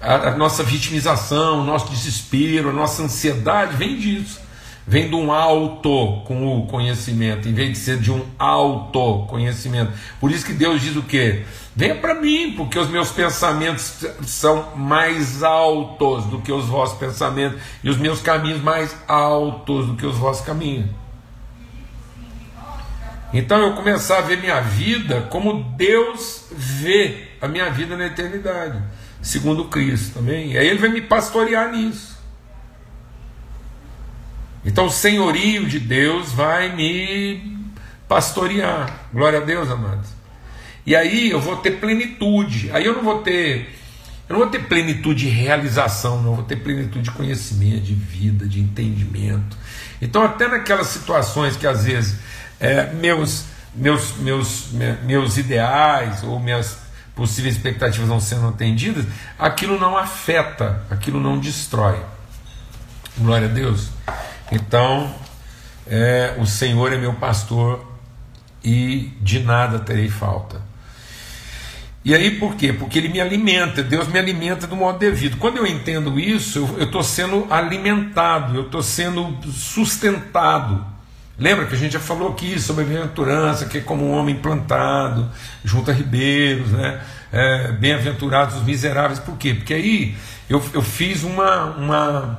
a, 0.00 0.28
a 0.28 0.36
nossa 0.36 0.62
vitimização, 0.62 1.60
o 1.60 1.64
nosso 1.64 1.88
desespero, 1.88 2.68
a 2.68 2.72
nossa 2.72 3.02
ansiedade 3.02 3.76
vem 3.76 3.98
disso 3.98 4.40
vem 4.86 5.08
de 5.08 5.14
um 5.14 5.32
auto 5.32 6.22
com 6.24 6.58
o 6.58 6.66
conhecimento, 6.66 7.48
em 7.48 7.54
vez 7.54 7.70
de 7.70 7.78
ser 7.78 7.98
de 7.98 8.10
um 8.10 8.24
autoconhecimento. 8.38 9.92
Por 10.20 10.30
isso 10.30 10.44
que 10.44 10.52
Deus 10.52 10.80
diz 10.80 10.96
o 10.96 11.02
quê? 11.02 11.44
Venha 11.74 11.94
para 11.94 12.14
mim, 12.14 12.54
porque 12.56 12.78
os 12.78 12.88
meus 12.90 13.10
pensamentos 13.10 14.04
são 14.26 14.76
mais 14.76 15.42
altos 15.42 16.24
do 16.26 16.40
que 16.40 16.52
os 16.52 16.66
vossos 16.66 16.98
pensamentos, 16.98 17.60
e 17.82 17.88
os 17.88 17.96
meus 17.96 18.20
caminhos 18.20 18.60
mais 18.60 18.94
altos 19.08 19.86
do 19.86 19.96
que 19.96 20.04
os 20.04 20.16
vossos 20.16 20.44
caminhos. 20.44 20.90
Então 23.32 23.58
eu 23.58 23.74
começar 23.74 24.18
a 24.18 24.20
ver 24.20 24.38
minha 24.38 24.60
vida 24.60 25.22
como 25.30 25.64
Deus 25.76 26.48
vê 26.50 27.28
a 27.40 27.48
minha 27.48 27.70
vida 27.70 27.96
na 27.96 28.06
eternidade, 28.06 28.78
segundo 29.22 29.64
Cristo 29.64 30.18
também. 30.18 30.52
E 30.52 30.58
aí 30.58 30.66
ele 30.66 30.78
vai 30.78 30.90
me 30.90 31.00
pastorear 31.00 31.72
nisso. 31.72 32.11
Então 34.64 34.86
o 34.86 34.90
senhorio 34.90 35.66
de 35.66 35.80
Deus 35.80 36.32
vai 36.32 36.74
me 36.74 37.58
pastorear. 38.08 39.08
Glória 39.12 39.40
a 39.40 39.42
Deus, 39.42 39.70
amados. 39.70 40.08
E 40.86 40.94
aí 40.94 41.30
eu 41.30 41.40
vou 41.40 41.56
ter 41.56 41.72
plenitude. 41.72 42.70
Aí 42.72 42.84
eu 42.84 42.94
não 42.94 43.02
vou 43.02 43.22
ter 43.22 43.78
eu 44.28 44.34
não 44.34 44.44
vou 44.44 44.50
ter 44.50 44.60
plenitude 44.60 45.26
de 45.26 45.28
realização, 45.28 46.22
não 46.22 46.36
vou 46.36 46.44
ter 46.44 46.56
plenitude 46.56 47.02
de 47.02 47.10
conhecimento, 47.10 47.82
de 47.82 47.94
vida, 47.94 48.46
de 48.46 48.60
entendimento. 48.60 49.56
Então 50.00 50.22
até 50.22 50.48
naquelas 50.48 50.86
situações 50.86 51.56
que 51.56 51.66
às 51.66 51.84
vezes 51.84 52.18
é, 52.60 52.92
meus 52.94 53.44
meus 53.74 54.16
meus 54.18 54.68
meus 55.04 55.36
ideais 55.36 56.22
ou 56.22 56.38
minhas 56.38 56.78
possíveis 57.14 57.56
expectativas 57.56 58.08
não 58.08 58.20
sendo 58.20 58.48
atendidas, 58.48 59.04
aquilo 59.38 59.78
não 59.78 59.96
afeta, 59.96 60.84
aquilo 60.90 61.20
não 61.20 61.38
destrói. 61.38 62.00
Glória 63.18 63.48
a 63.48 63.50
Deus. 63.50 63.90
Então, 64.52 65.10
é, 65.86 66.34
o 66.38 66.46
Senhor 66.46 66.92
é 66.92 66.98
meu 66.98 67.14
pastor 67.14 67.90
e 68.62 69.10
de 69.20 69.40
nada 69.40 69.78
terei 69.78 70.10
falta. 70.10 70.60
E 72.04 72.14
aí 72.14 72.32
por 72.32 72.56
quê? 72.56 72.72
Porque 72.72 72.98
Ele 72.98 73.08
me 73.08 73.20
alimenta, 73.20 73.82
Deus 73.82 74.08
me 74.08 74.18
alimenta 74.18 74.66
do 74.66 74.76
modo 74.76 74.98
devido. 74.98 75.38
Quando 75.38 75.56
eu 75.56 75.66
entendo 75.66 76.18
isso, 76.20 76.68
eu 76.76 76.84
estou 76.84 77.02
sendo 77.02 77.46
alimentado, 77.48 78.56
eu 78.56 78.66
estou 78.66 78.82
sendo 78.82 79.38
sustentado. 79.50 80.84
Lembra 81.38 81.64
que 81.64 81.74
a 81.74 81.78
gente 81.78 81.92
já 81.92 82.00
falou 82.00 82.28
aqui 82.30 82.60
sobre 82.60 82.84
a 82.84 82.86
bem-aventurança, 82.86 83.66
que 83.66 83.78
é 83.78 83.80
como 83.80 84.04
um 84.04 84.12
homem 84.12 84.34
plantado, 84.34 85.30
junto 85.64 85.90
a 85.90 85.94
ribeiros, 85.94 86.70
né? 86.72 87.00
É, 87.32 87.72
bem-aventurados 87.72 88.56
os 88.56 88.62
miseráveis. 88.64 89.18
Por 89.18 89.38
quê? 89.38 89.54
Porque 89.54 89.72
aí 89.72 90.14
eu, 90.50 90.62
eu 90.74 90.82
fiz 90.82 91.22
uma, 91.22 91.64
uma 91.76 92.38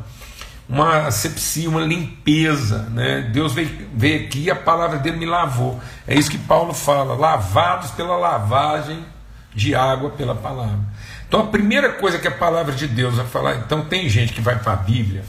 uma 0.67 1.07
asepsia, 1.07 1.69
uma 1.69 1.81
limpeza. 1.81 2.89
Né? 2.89 3.29
Deus 3.33 3.53
veio, 3.53 3.89
veio 3.93 4.25
aqui 4.25 4.43
e 4.43 4.51
a 4.51 4.55
palavra 4.55 4.99
dele 4.99 5.17
me 5.17 5.25
lavou. 5.25 5.79
É 6.07 6.15
isso 6.15 6.29
que 6.29 6.37
Paulo 6.37 6.73
fala: 6.73 7.15
lavados 7.15 7.91
pela 7.91 8.15
lavagem 8.15 9.05
de 9.53 9.75
água 9.75 10.09
pela 10.09 10.35
palavra. 10.35 10.79
Então 11.27 11.41
a 11.41 11.47
primeira 11.47 11.93
coisa 11.93 12.19
que 12.19 12.27
a 12.27 12.31
palavra 12.31 12.73
de 12.73 12.87
Deus 12.87 13.15
vai 13.15 13.25
falar, 13.25 13.55
então 13.55 13.85
tem 13.85 14.07
gente 14.09 14.33
que 14.33 14.41
vai 14.41 14.57
para 14.59 14.73
a 14.73 14.75
Bíblia 14.75 15.23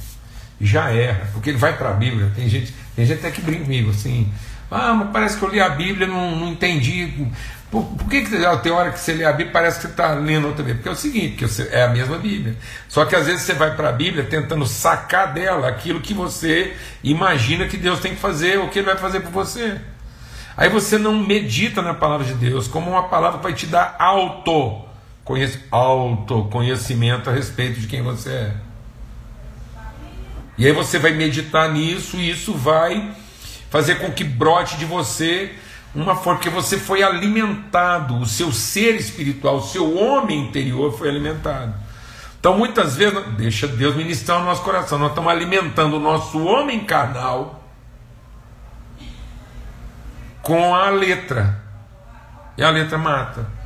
e 0.61 0.67
já 0.67 0.91
erra, 0.91 1.29
porque 1.33 1.51
ele 1.51 1.59
vai 1.59 1.77
para 1.77 1.91
a 1.91 1.93
Bíblia, 1.93 2.31
tem 2.35 2.49
gente, 2.49 2.75
tem 2.95 3.05
gente 3.07 3.19
até 3.19 3.31
que 3.31 3.41
brinca 3.41 3.65
comigo 3.65 3.91
assim, 3.91 4.31
ah, 4.71 4.95
mas 4.95 5.11
parece 5.13 5.39
que 5.39 5.45
eu 5.45 5.49
li 5.49 5.61
a 5.61 5.69
Bíblia 5.69 6.07
não, 6.07 6.35
não 6.37 6.49
entendi. 6.49 7.29
Por, 7.71 7.85
por 7.85 8.09
que, 8.09 8.23
que 8.23 8.31
tem 8.63 8.73
hora 8.73 8.93
que 8.93 8.99
você 8.99 9.13
lê 9.13 9.25
a 9.25 9.33
Bíblia 9.33 9.53
parece 9.53 9.77
que 9.77 9.87
você 9.87 9.91
está 9.91 10.15
lendo 10.15 10.47
outra 10.47 10.63
Bíblia? 10.63 10.77
Porque 10.77 10.89
é 10.89 10.93
o 10.93 10.97
seguinte, 10.97 11.37
que 11.37 11.47
você, 11.47 11.69
é 11.73 11.83
a 11.83 11.89
mesma 11.89 12.19
Bíblia. 12.19 12.57
Só 12.89 13.05
que 13.05 13.17
às 13.17 13.27
vezes 13.27 13.43
você 13.43 13.55
vai 13.55 13.75
para 13.75 13.89
a 13.89 13.93
Bíblia 13.93 14.25
tentando 14.25 14.67
sacar 14.67 15.33
dela 15.33 15.69
aquilo 15.69 16.01
que 16.01 16.15
você 16.15 16.75
imagina 17.03 17.67
que 17.67 17.77
Deus 17.77 18.01
tem 18.01 18.15
que 18.15 18.21
fazer 18.21 18.59
ou 18.59 18.69
que 18.69 18.79
Ele 18.79 18.87
vai 18.87 18.97
fazer 18.97 19.21
por 19.21 19.31
você. 19.33 19.81
Aí 20.57 20.69
você 20.69 20.99
não 20.99 21.15
medita 21.15 21.83
na 21.83 21.95
palavra 21.95 22.27
de 22.27 22.35
Deus 22.35 22.69
como 22.69 22.91
uma 22.91 23.09
palavra 23.09 23.39
que 23.39 23.45
vai 23.45 23.55
te 23.55 23.67
dar 23.67 23.97
auto, 23.99 24.83
autoconhecimento 25.71 27.29
a 27.29 27.33
respeito 27.33 27.81
de 27.81 27.89
quem 27.89 28.03
você 28.03 28.31
é. 28.31 28.55
E 30.57 30.67
aí 30.67 30.73
você 30.73 30.99
vai 30.99 31.13
meditar 31.13 31.73
nisso 31.73 32.17
e 32.17 32.31
isso 32.31 32.55
vai 32.55 33.13
fazer 33.71 33.97
com 33.97 34.13
que 34.13 34.23
brote 34.23 34.77
de 34.77 34.85
você 34.85 35.53
uma 35.95 36.17
forma, 36.17 36.41
porque 36.41 36.51
você 36.51 36.79
foi 36.79 37.03
alimentado, 37.03 38.19
o 38.19 38.27
seu 38.27 38.53
ser 38.53 38.97
espiritual, 38.97 39.59
o 39.59 39.63
seu 39.63 39.97
homem 39.97 40.41
interior 40.41 40.97
foi 40.97 41.09
alimentado. 41.09 41.75
Então, 42.39 42.59
muitas 42.59 42.97
vezes, 42.97 43.19
deixa 43.37 43.67
Deus 43.67 43.95
ministrar 43.95 44.41
o 44.41 44.45
nosso 44.45 44.63
coração, 44.63 44.99
nós 44.99 45.11
estamos 45.11 45.31
alimentando 45.31 45.97
o 45.97 46.01
nosso 46.01 46.45
homem 46.45 46.85
carnal 46.85 47.65
com 50.43 50.75
a 50.75 50.91
letra, 50.91 51.63
e 52.59 52.63
a 52.63 52.71
letra 52.71 52.99
mata. 52.99 53.64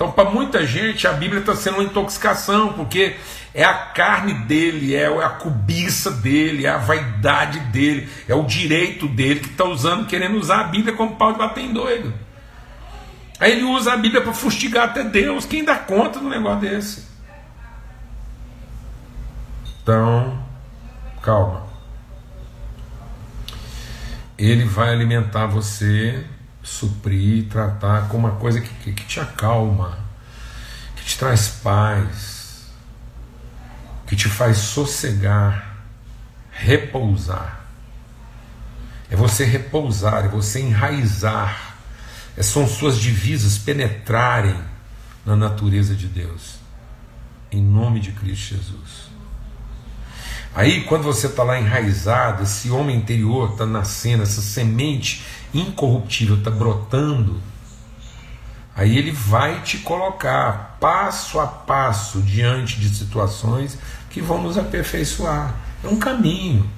Então, 0.00 0.10
para 0.10 0.30
muita 0.30 0.66
gente, 0.66 1.06
a 1.06 1.12
Bíblia 1.12 1.40
está 1.40 1.54
sendo 1.54 1.74
uma 1.74 1.82
intoxicação, 1.82 2.72
porque 2.72 3.16
é 3.52 3.62
a 3.62 3.74
carne 3.74 4.32
dele, 4.32 4.94
é 4.94 5.04
a 5.04 5.28
cobiça 5.28 6.10
dele, 6.10 6.64
é 6.64 6.70
a 6.70 6.78
vaidade 6.78 7.60
dele, 7.66 8.08
é 8.26 8.34
o 8.34 8.44
direito 8.44 9.06
dele 9.06 9.40
que 9.40 9.50
está 9.50 9.66
usando, 9.66 10.06
querendo 10.06 10.38
usar 10.38 10.60
a 10.60 10.64
Bíblia 10.64 10.96
como 10.96 11.16
pau 11.16 11.34
de 11.34 11.38
bater 11.38 11.62
em 11.62 11.74
doido. 11.74 12.14
Aí 13.38 13.52
ele 13.52 13.64
usa 13.64 13.92
a 13.92 13.96
Bíblia 13.98 14.22
para 14.22 14.32
fustigar 14.32 14.88
até 14.88 15.04
Deus. 15.04 15.44
Quem 15.44 15.66
dá 15.66 15.76
conta 15.76 16.18
do 16.18 16.30
negócio 16.30 16.60
desse? 16.60 17.06
Então, 19.82 20.42
calma. 21.20 21.66
Ele 24.38 24.64
vai 24.64 24.94
alimentar 24.94 25.44
você 25.44 26.24
suprir, 26.62 27.48
tratar 27.48 28.08
com 28.08 28.16
uma 28.16 28.32
coisa 28.32 28.60
que, 28.60 28.92
que, 28.92 29.04
te 29.04 29.20
acalma, 29.20 29.98
que 30.96 31.04
te 31.04 31.18
traz 31.18 31.48
paz, 31.62 32.66
que 34.06 34.14
te 34.16 34.28
faz 34.28 34.58
sossegar, 34.58 35.76
repousar. 36.50 37.60
É 39.10 39.16
você 39.16 39.44
repousar, 39.44 40.26
é 40.26 40.28
você 40.28 40.60
enraizar, 40.60 41.74
é, 42.36 42.42
são 42.42 42.66
suas 42.66 42.98
divisas 42.98 43.58
penetrarem 43.58 44.56
na 45.24 45.34
natureza 45.34 45.94
de 45.94 46.06
Deus, 46.06 46.56
em 47.50 47.62
nome 47.62 48.00
de 48.00 48.12
Cristo 48.12 48.54
Jesus. 48.54 49.10
Aí, 50.54 50.82
quando 50.84 51.04
você 51.04 51.28
está 51.28 51.44
lá 51.44 51.60
enraizado, 51.60 52.42
esse 52.42 52.70
homem 52.70 52.96
interior 52.96 53.52
está 53.52 53.64
nascendo, 53.64 54.24
essa 54.24 54.42
semente 54.42 55.24
incorruptível 55.52 56.36
está 56.36 56.50
brotando, 56.50 57.40
aí 58.74 58.96
ele 58.96 59.10
vai 59.10 59.62
te 59.62 59.78
colocar 59.78 60.76
passo 60.80 61.38
a 61.38 61.46
passo 61.46 62.20
diante 62.22 62.80
de 62.80 62.88
situações 62.94 63.78
que 64.10 64.20
vão 64.20 64.42
nos 64.42 64.56
aperfeiçoar. 64.56 65.54
É 65.82 65.88
um 65.88 65.96
caminho. 65.96 66.68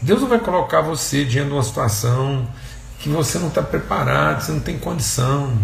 Deus 0.00 0.20
não 0.20 0.28
vai 0.28 0.40
colocar 0.40 0.80
você 0.80 1.24
diante 1.24 1.48
de 1.48 1.54
uma 1.54 1.62
situação 1.62 2.48
que 2.98 3.08
você 3.08 3.38
não 3.38 3.48
está 3.48 3.62
preparado, 3.62 4.40
você 4.40 4.52
não 4.52 4.60
tem 4.60 4.78
condição. 4.78 5.56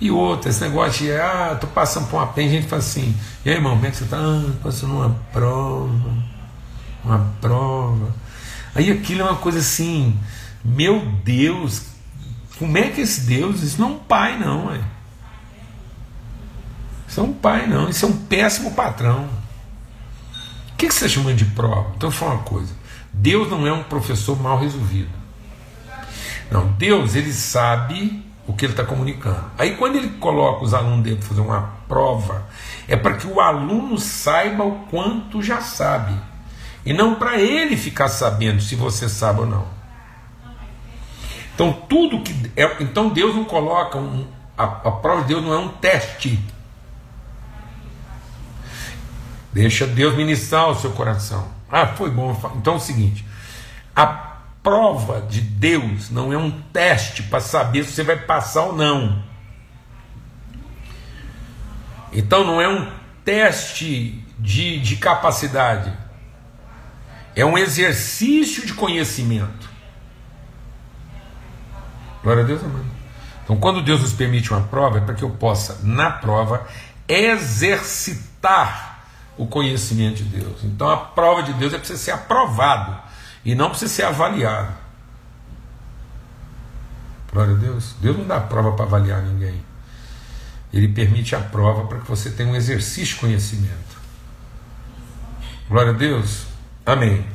E 0.00 0.10
outra, 0.10 0.50
esse 0.50 0.60
negócio 0.60 1.04
de, 1.04 1.12
ah, 1.12 1.56
tô 1.60 1.66
passando 1.68 2.08
por 2.08 2.16
uma 2.16 2.26
pena, 2.26 2.48
a 2.48 2.52
gente 2.52 2.66
fala 2.66 2.80
assim, 2.80 3.14
e 3.44 3.50
aí 3.50 3.56
irmão, 3.56 3.74
como 3.74 3.86
é 3.86 3.90
que 3.90 3.96
você 3.96 4.04
está? 4.04 4.16
Ah, 4.18 4.50
passando 4.62 4.94
uma 4.94 5.16
prova, 5.32 6.12
uma 7.04 7.32
prova. 7.40 8.12
Aí 8.74 8.90
aquilo 8.90 9.20
é 9.20 9.24
uma 9.24 9.36
coisa 9.36 9.58
assim, 9.58 10.18
meu 10.64 11.00
Deus, 11.24 11.86
como 12.58 12.78
é 12.78 12.88
que 12.88 13.00
esse 13.00 13.22
Deus, 13.22 13.62
isso 13.62 13.80
não 13.80 13.88
é 13.88 13.92
um 13.92 13.98
pai 13.98 14.38
não, 14.38 14.72
é. 14.72 14.80
Isso 17.08 17.20
é 17.20 17.22
um 17.22 17.32
pai 17.32 17.66
não, 17.66 17.88
isso 17.88 18.06
é 18.06 18.08
um 18.08 18.16
péssimo 18.16 18.72
patrão. 18.72 19.28
O 20.72 20.76
que, 20.76 20.88
que 20.88 20.94
você 20.94 21.08
chamando 21.08 21.36
de 21.36 21.44
prova? 21.44 21.92
Então 21.96 22.08
eu 22.08 22.12
falar 22.12 22.34
uma 22.34 22.42
coisa, 22.42 22.74
Deus 23.12 23.50
não 23.50 23.66
é 23.66 23.72
um 23.72 23.82
professor 23.82 24.40
mal 24.40 24.58
resolvido. 24.58 25.10
Não, 26.50 26.68
Deus 26.72 27.14
ele 27.14 27.32
sabe 27.32 28.24
o 28.46 28.52
que 28.52 28.64
ele 28.64 28.72
está 28.72 28.84
comunicando. 28.84 29.44
Aí 29.58 29.76
quando 29.76 29.96
ele 29.96 30.10
coloca 30.18 30.64
os 30.64 30.74
alunos 30.74 31.02
dele 31.02 31.16
para 31.16 31.28
fazer 31.28 31.40
uma 31.40 31.72
prova, 31.88 32.46
é 32.88 32.96
para 32.96 33.14
que 33.14 33.26
o 33.26 33.40
aluno 33.40 33.98
saiba 33.98 34.64
o 34.64 34.86
quanto 34.86 35.42
já 35.42 35.60
sabe. 35.60 36.14
E 36.84 36.92
não 36.92 37.14
para 37.14 37.40
ele 37.40 37.76
ficar 37.76 38.08
sabendo 38.08 38.60
se 38.60 38.74
você 38.74 39.08
sabe 39.08 39.40
ou 39.40 39.46
não. 39.46 39.81
Então 41.54 41.72
tudo 41.88 42.22
que. 42.22 42.52
É, 42.56 42.82
então 42.82 43.08
Deus 43.08 43.34
não 43.34 43.44
coloca 43.44 43.98
um, 43.98 44.26
a, 44.56 44.64
a 44.64 44.90
prova 44.90 45.22
de 45.22 45.28
Deus 45.28 45.42
não 45.42 45.52
é 45.52 45.58
um 45.58 45.68
teste. 45.68 46.38
Deixa 49.52 49.86
Deus 49.86 50.14
ministrar 50.16 50.68
o 50.68 50.74
seu 50.74 50.92
coração. 50.92 51.46
Ah, 51.70 51.86
foi 51.86 52.10
bom. 52.10 52.38
Então 52.56 52.74
é 52.74 52.76
o 52.76 52.80
seguinte: 52.80 53.24
a 53.94 54.06
prova 54.62 55.20
de 55.22 55.40
Deus, 55.40 56.10
não 56.10 56.32
é 56.32 56.38
um 56.38 56.50
teste 56.72 57.22
para 57.24 57.40
saber 57.40 57.84
se 57.84 57.92
você 57.92 58.04
vai 58.04 58.16
passar 58.16 58.62
ou 58.62 58.76
não. 58.76 59.22
Então 62.12 62.44
não 62.44 62.60
é 62.60 62.68
um 62.68 62.90
teste 63.24 64.22
de, 64.38 64.80
de 64.80 64.96
capacidade, 64.96 65.92
é 67.34 67.44
um 67.44 67.56
exercício 67.56 68.66
de 68.66 68.74
conhecimento. 68.74 69.71
Glória 72.22 72.42
a 72.42 72.46
Deus, 72.46 72.62
amado. 72.62 72.84
Então, 73.44 73.56
quando 73.56 73.82
Deus 73.82 74.00
nos 74.00 74.12
permite 74.12 74.52
uma 74.52 74.62
prova, 74.62 74.98
é 74.98 75.00
para 75.00 75.14
que 75.14 75.22
eu 75.22 75.30
possa, 75.30 75.80
na 75.82 76.10
prova, 76.10 76.66
exercitar 77.08 79.04
o 79.36 79.46
conhecimento 79.46 80.22
de 80.22 80.40
Deus. 80.40 80.62
Então, 80.62 80.88
a 80.88 80.96
prova 80.96 81.42
de 81.42 81.52
Deus 81.54 81.72
é 81.72 81.78
para 81.78 81.86
você 81.86 81.96
ser 81.96 82.12
aprovado 82.12 82.96
e 83.44 83.54
não 83.54 83.70
precisa 83.70 83.92
ser 83.92 84.04
avaliado. 84.04 84.72
Glória 87.32 87.54
a 87.54 87.56
Deus. 87.56 87.94
Deus 88.00 88.16
não 88.16 88.26
dá 88.26 88.38
prova 88.40 88.72
para 88.72 88.84
avaliar 88.84 89.22
ninguém. 89.22 89.64
Ele 90.72 90.88
permite 90.88 91.34
a 91.34 91.40
prova 91.40 91.86
para 91.86 91.98
que 91.98 92.08
você 92.08 92.30
tenha 92.30 92.48
um 92.48 92.54
exercício 92.54 93.14
de 93.14 93.20
conhecimento. 93.20 94.00
Glória 95.68 95.92
a 95.92 95.94
Deus. 95.94 96.44
Amém. 96.86 97.26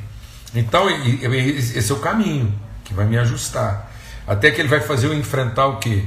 Então, 0.54 0.88
esse 0.88 1.90
é 1.90 1.94
o 1.94 1.98
caminho 1.98 2.58
que 2.84 2.94
vai 2.94 3.06
me 3.06 3.18
ajustar. 3.18 3.87
Até 4.28 4.50
que 4.50 4.60
ele 4.60 4.68
vai 4.68 4.80
fazer 4.80 5.06
eu 5.06 5.14
enfrentar 5.14 5.66
o 5.66 5.78
quê? 5.78 6.04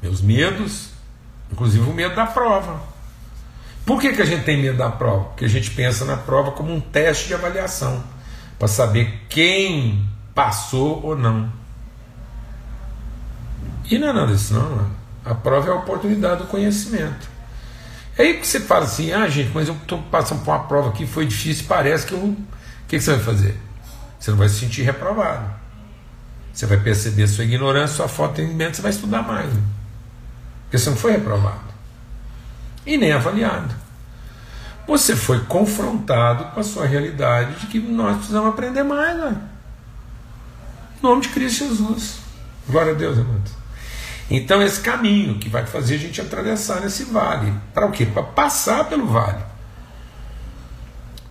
Meus 0.00 0.22
medos, 0.22 0.90
inclusive 1.50 1.90
o 1.90 1.92
medo 1.92 2.14
da 2.14 2.24
prova. 2.24 2.80
Por 3.84 4.00
que, 4.00 4.12
que 4.12 4.22
a 4.22 4.24
gente 4.24 4.44
tem 4.44 4.62
medo 4.62 4.78
da 4.78 4.88
prova? 4.88 5.24
Porque 5.24 5.46
a 5.46 5.48
gente 5.48 5.72
pensa 5.72 6.04
na 6.04 6.16
prova 6.16 6.52
como 6.52 6.72
um 6.72 6.80
teste 6.80 7.26
de 7.26 7.34
avaliação 7.34 8.04
para 8.56 8.68
saber 8.68 9.26
quem 9.28 10.08
passou 10.32 11.04
ou 11.04 11.16
não. 11.16 11.52
E 13.90 13.98
não 13.98 14.10
é 14.10 14.12
nada 14.12 14.32
disso, 14.32 14.54
não. 14.54 14.86
A 15.24 15.34
prova 15.34 15.70
é 15.70 15.72
a 15.72 15.76
oportunidade 15.76 16.42
do 16.42 16.46
conhecimento. 16.46 17.28
É 18.16 18.22
aí 18.22 18.38
que 18.38 18.46
você 18.46 18.60
fala 18.60 18.84
assim: 18.84 19.12
ah, 19.12 19.28
gente, 19.28 19.50
mas 19.52 19.66
eu 19.66 19.74
estou 19.74 20.00
passando 20.02 20.44
por 20.44 20.52
uma 20.52 20.64
prova 20.64 20.90
aqui, 20.90 21.04
foi 21.04 21.26
difícil, 21.26 21.64
parece 21.66 22.06
que 22.06 22.12
eu. 22.12 22.18
O 22.18 22.36
que, 22.86 22.96
que 22.96 23.00
você 23.00 23.16
vai 23.16 23.20
fazer? 23.20 23.56
Você 24.20 24.30
não 24.30 24.38
vai 24.38 24.48
se 24.48 24.60
sentir 24.60 24.82
reprovado. 24.82 25.59
Você 26.60 26.66
vai 26.66 26.78
perceber 26.78 27.26
sua 27.26 27.44
ignorância, 27.44 27.96
sua 27.96 28.08
falta 28.08 28.34
de 28.34 28.42
entendimento, 28.42 28.76
você 28.76 28.82
vai 28.82 28.90
estudar 28.90 29.22
mais. 29.22 29.50
Porque 30.64 30.78
você 30.78 30.90
não 30.90 30.96
foi 30.96 31.12
reprovado. 31.12 31.70
E 32.84 32.98
nem 32.98 33.12
avaliado 33.12 33.74
você 34.90 35.14
foi 35.14 35.38
confrontado 35.44 36.46
com 36.46 36.58
a 36.58 36.64
sua 36.64 36.84
realidade 36.84 37.60
de 37.60 37.66
que 37.68 37.78
nós 37.78 38.16
precisamos 38.16 38.48
aprender 38.48 38.82
mais. 38.82 39.16
Né? 39.16 39.36
Em 40.98 41.02
nome 41.02 41.22
de 41.22 41.28
Cristo 41.28 41.68
Jesus. 41.68 42.18
Glória 42.68 42.92
a 42.92 42.96
Deus, 42.96 43.16
amados. 43.16 43.52
Então, 44.28 44.60
esse 44.60 44.80
caminho 44.80 45.38
que 45.38 45.48
vai 45.48 45.64
fazer 45.64 45.94
a 45.94 45.98
gente 45.98 46.20
atravessar 46.20 46.80
nesse 46.80 47.04
vale. 47.04 47.52
Para 47.72 47.86
o 47.86 47.92
quê? 47.92 48.04
Para 48.04 48.22
passar 48.22 48.84
pelo 48.84 49.06
vale. 49.06 49.42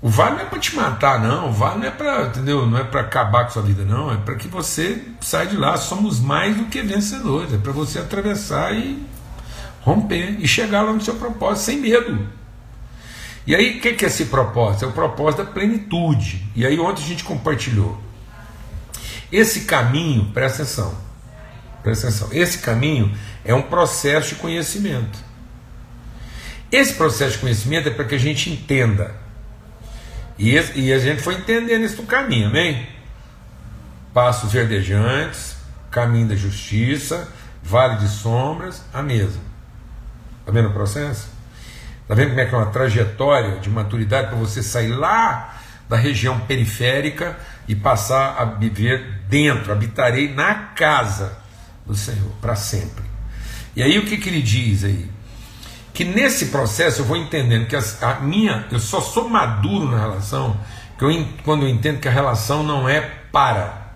O 0.02 0.10
vale 0.10 0.36
não 0.36 0.42
é 0.42 0.46
para 0.46 0.60
te 0.60 0.76
matar, 0.76 1.20
não. 1.20 1.50
O 1.50 1.52
vale 1.52 1.80
não 1.80 1.88
é 1.88 1.92
para, 1.92 2.28
entendeu? 2.28 2.66
Não 2.66 2.78
é 2.78 2.84
para 2.84 3.02
acabar 3.02 3.46
com 3.46 3.52
sua 3.52 3.62
vida, 3.62 3.84
não. 3.84 4.12
É 4.12 4.18
para 4.18 4.36
que 4.36 4.48
você 4.48 5.04
saia 5.20 5.48
de 5.48 5.58
lá. 5.58 5.76
Somos 5.76 6.20
mais 6.20 6.56
do 6.56 6.66
que 6.66 6.82
vencedores. 6.82 7.54
É 7.54 7.58
para 7.58 7.74
você 7.74 8.00
atravessar 8.00 8.74
e 8.74 9.06
romper 9.82 10.38
e 10.40 10.48
chegar 10.48 10.84
lá 10.84 10.94
no 10.94 11.02
seu 11.02 11.16
propósito 11.16 11.66
sem 11.66 11.80
medo. 11.80 12.28
E 13.46 13.56
aí, 13.56 13.78
o 13.78 13.82
que, 13.82 13.94
que 13.94 14.06
é 14.06 14.08
esse 14.08 14.26
propósito? 14.26 14.86
É 14.86 14.88
o 14.88 14.92
propósito 14.92 15.44
da 15.44 15.52
plenitude. 15.52 16.46
E 16.56 16.66
aí, 16.66 16.80
ontem 16.80 17.04
a 17.04 17.08
gente 17.08 17.24
compartilhou. 17.24 18.00
Esse 19.32 19.62
caminho, 19.62 20.26
presta 20.34 20.64
atenção, 20.64 20.96
presta 21.84 22.08
atenção, 22.08 22.30
esse 22.32 22.60
caminho 22.60 23.12
é 23.46 23.54
um 23.54 23.62
processo 23.62 24.30
de 24.30 24.36
conhecimento. 24.36 25.20
Esse 26.72 26.94
processo 26.94 27.34
de 27.34 27.38
conhecimento 27.40 27.88
é 27.88 27.92
para 27.92 28.06
que 28.06 28.16
a 28.16 28.20
gente 28.20 28.50
entenda. 28.50 29.16
E, 30.40 30.56
e 30.76 30.94
a 30.94 30.98
gente 30.98 31.22
foi 31.22 31.36
entendendo 31.36 31.84
isso 31.84 31.98
do 31.98 32.04
caminho, 32.04 32.48
amém? 32.48 32.88
Passos 34.14 34.54
verdejantes, 34.54 35.58
caminho 35.92 36.30
da 36.30 36.36
justiça, 36.36 37.28
vale 37.62 37.98
de 37.98 38.08
sombras, 38.08 38.82
a 38.94 39.04
mesa. 39.04 39.38
Está 40.40 40.54
vendo 40.54 40.70
o 40.70 40.74
processo? 40.74 41.30
Está 42.04 42.16
vendo 42.16 42.30
como 42.30 42.40
é 42.40 42.46
que 42.46 42.56
é 42.56 42.58
uma 42.58 42.72
trajetória 42.72 43.60
de 43.60 43.70
maturidade 43.70 44.30
para 44.30 44.38
você 44.38 44.64
sair 44.64 44.88
lá 44.88 45.60
da 45.90 45.98
região 45.98 46.40
periférica 46.40 47.38
e 47.68 47.76
passar 47.76 48.38
a 48.40 48.46
viver 48.46 49.24
dentro? 49.28 49.74
Habitarei 49.74 50.34
na 50.34 50.56
casa 50.56 51.38
do 51.86 51.96
Senhor 51.96 52.32
para 52.40 52.56
sempre. 52.56 53.04
E 53.76 53.84
aí 53.84 54.00
o 54.00 54.06
que, 54.06 54.18
que 54.18 54.30
ele 54.30 54.42
diz 54.42 54.86
aí? 54.86 55.19
Que 56.00 56.06
nesse 56.06 56.46
processo 56.46 57.02
eu 57.02 57.06
vou 57.06 57.18
entendendo 57.18 57.68
que 57.68 57.76
a, 57.76 57.82
a 58.04 58.20
minha, 58.22 58.66
eu 58.72 58.80
só 58.80 59.02
sou 59.02 59.28
maduro 59.28 59.86
na 59.92 60.00
relação 60.00 60.58
que 60.98 61.04
eu, 61.04 61.28
quando 61.44 61.64
eu 61.64 61.68
entendo 61.68 62.00
que 62.00 62.08
a 62.08 62.12
relação 62.12 62.64
não 62.64 62.88
é 62.88 63.02
para. 63.02 63.92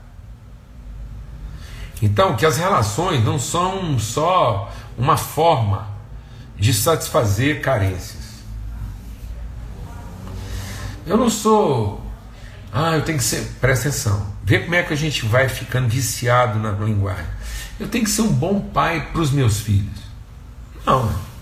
Então, 2.02 2.36
que 2.36 2.46
as 2.46 2.58
relações 2.58 3.24
não 3.24 3.39
são 3.39 3.98
só 3.98 4.70
uma 4.98 5.16
forma 5.16 5.88
de 6.58 6.74
satisfazer 6.74 7.62
carências. 7.62 8.34
Eu 11.08 11.16
não 11.16 11.30
sou. 11.30 12.06
Ah, 12.74 12.98
eu 12.98 13.06
tenho 13.06 13.18
que 13.18 13.24
ser. 13.24 13.50
Presta 13.62 13.88
atenção. 13.88 14.28
Vê 14.44 14.60
como 14.60 14.76
é 14.76 14.84
que 14.84 14.92
a 14.92 14.98
gente 14.98 15.26
vai 15.26 15.48
ficando 15.48 15.88
viciado 15.88 16.60
na 16.60 16.72
linguagem. 16.72 17.24
Eu 17.80 17.88
tenho 17.88 18.04
que 18.04 18.12
ser 18.12 18.24
um 18.24 18.34
bom 18.34 18.60
pai 18.60 19.08
para 19.13 19.22
os 19.22 19.32
meus 19.32 19.62
filhos. 19.62 20.04
Não. 20.86 21.33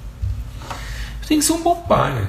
Tenho 1.31 1.39
que 1.39 1.47
ser 1.47 1.53
um 1.53 1.63
bom 1.63 1.75
pai. 1.83 2.27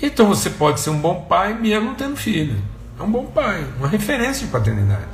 Então 0.00 0.26
você 0.26 0.48
pode 0.48 0.80
ser 0.80 0.88
um 0.88 0.98
bom 0.98 1.26
pai 1.28 1.52
mesmo 1.52 1.88
não 1.88 1.94
tendo 1.94 2.16
filho. 2.16 2.58
É 2.98 3.02
um 3.02 3.10
bom 3.10 3.26
pai, 3.26 3.62
uma 3.76 3.86
referência 3.86 4.46
de 4.46 4.50
paternidade. 4.50 5.04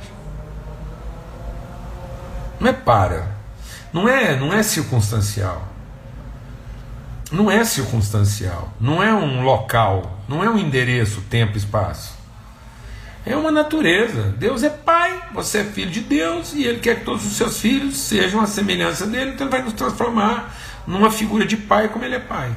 Não 2.61 2.69
é 2.69 2.71
para. 2.71 3.27
Não 3.91 4.07
é, 4.07 4.39
não 4.39 4.53
é 4.53 4.63
circunstancial. 4.63 5.67
Não 7.29 7.51
é 7.51 7.65
circunstancial. 7.65 8.69
Não 8.79 9.03
é 9.03 9.13
um 9.13 9.43
local. 9.43 10.17
Não 10.29 10.41
é 10.45 10.49
um 10.49 10.57
endereço, 10.57 11.19
tempo, 11.23 11.57
espaço. 11.57 12.14
É 13.25 13.35
uma 13.35 13.51
natureza. 13.51 14.35
Deus 14.37 14.61
é 14.61 14.69
pai, 14.69 15.29
você 15.33 15.59
é 15.59 15.63
filho 15.63 15.89
de 15.89 16.01
Deus 16.01 16.53
e 16.53 16.63
Ele 16.63 16.79
quer 16.79 16.99
que 16.99 17.05
todos 17.05 17.25
os 17.25 17.33
seus 17.33 17.59
filhos 17.59 17.97
sejam 17.97 18.39
a 18.39 18.45
semelhança 18.45 19.07
dele, 19.07 19.31
então 19.31 19.47
Ele 19.47 19.51
vai 19.55 19.63
nos 19.63 19.73
transformar 19.73 20.53
numa 20.85 21.09
figura 21.09 21.45
de 21.45 21.57
pai 21.57 21.89
como 21.89 22.05
Ele 22.05 22.15
é 22.15 22.19
pai. 22.19 22.51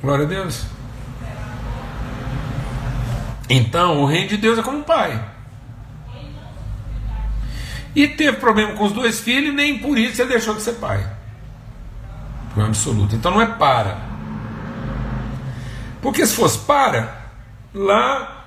Glória 0.00 0.24
a 0.24 0.28
Deus. 0.28 0.64
Então, 3.50 4.02
o 4.02 4.06
reino 4.06 4.28
de 4.28 4.36
Deus 4.36 4.58
é 4.58 4.62
como 4.62 4.78
um 4.78 4.82
pai. 4.82 5.22
E 7.94 8.06
teve 8.06 8.36
problema 8.36 8.74
com 8.74 8.84
os 8.84 8.92
dois 8.92 9.18
filhos, 9.18 9.54
nem 9.54 9.78
por 9.78 9.98
isso 9.98 10.22
ele 10.22 10.30
deixou 10.30 10.54
de 10.54 10.62
ser 10.62 10.74
pai. 10.74 11.04
Por 12.54 12.62
absoluto. 12.62 13.16
Então 13.16 13.32
não 13.32 13.42
é 13.42 13.46
para. 13.46 13.98
Porque 16.00 16.24
se 16.24 16.34
fosse 16.34 16.58
para, 16.58 17.30
lá 17.74 18.37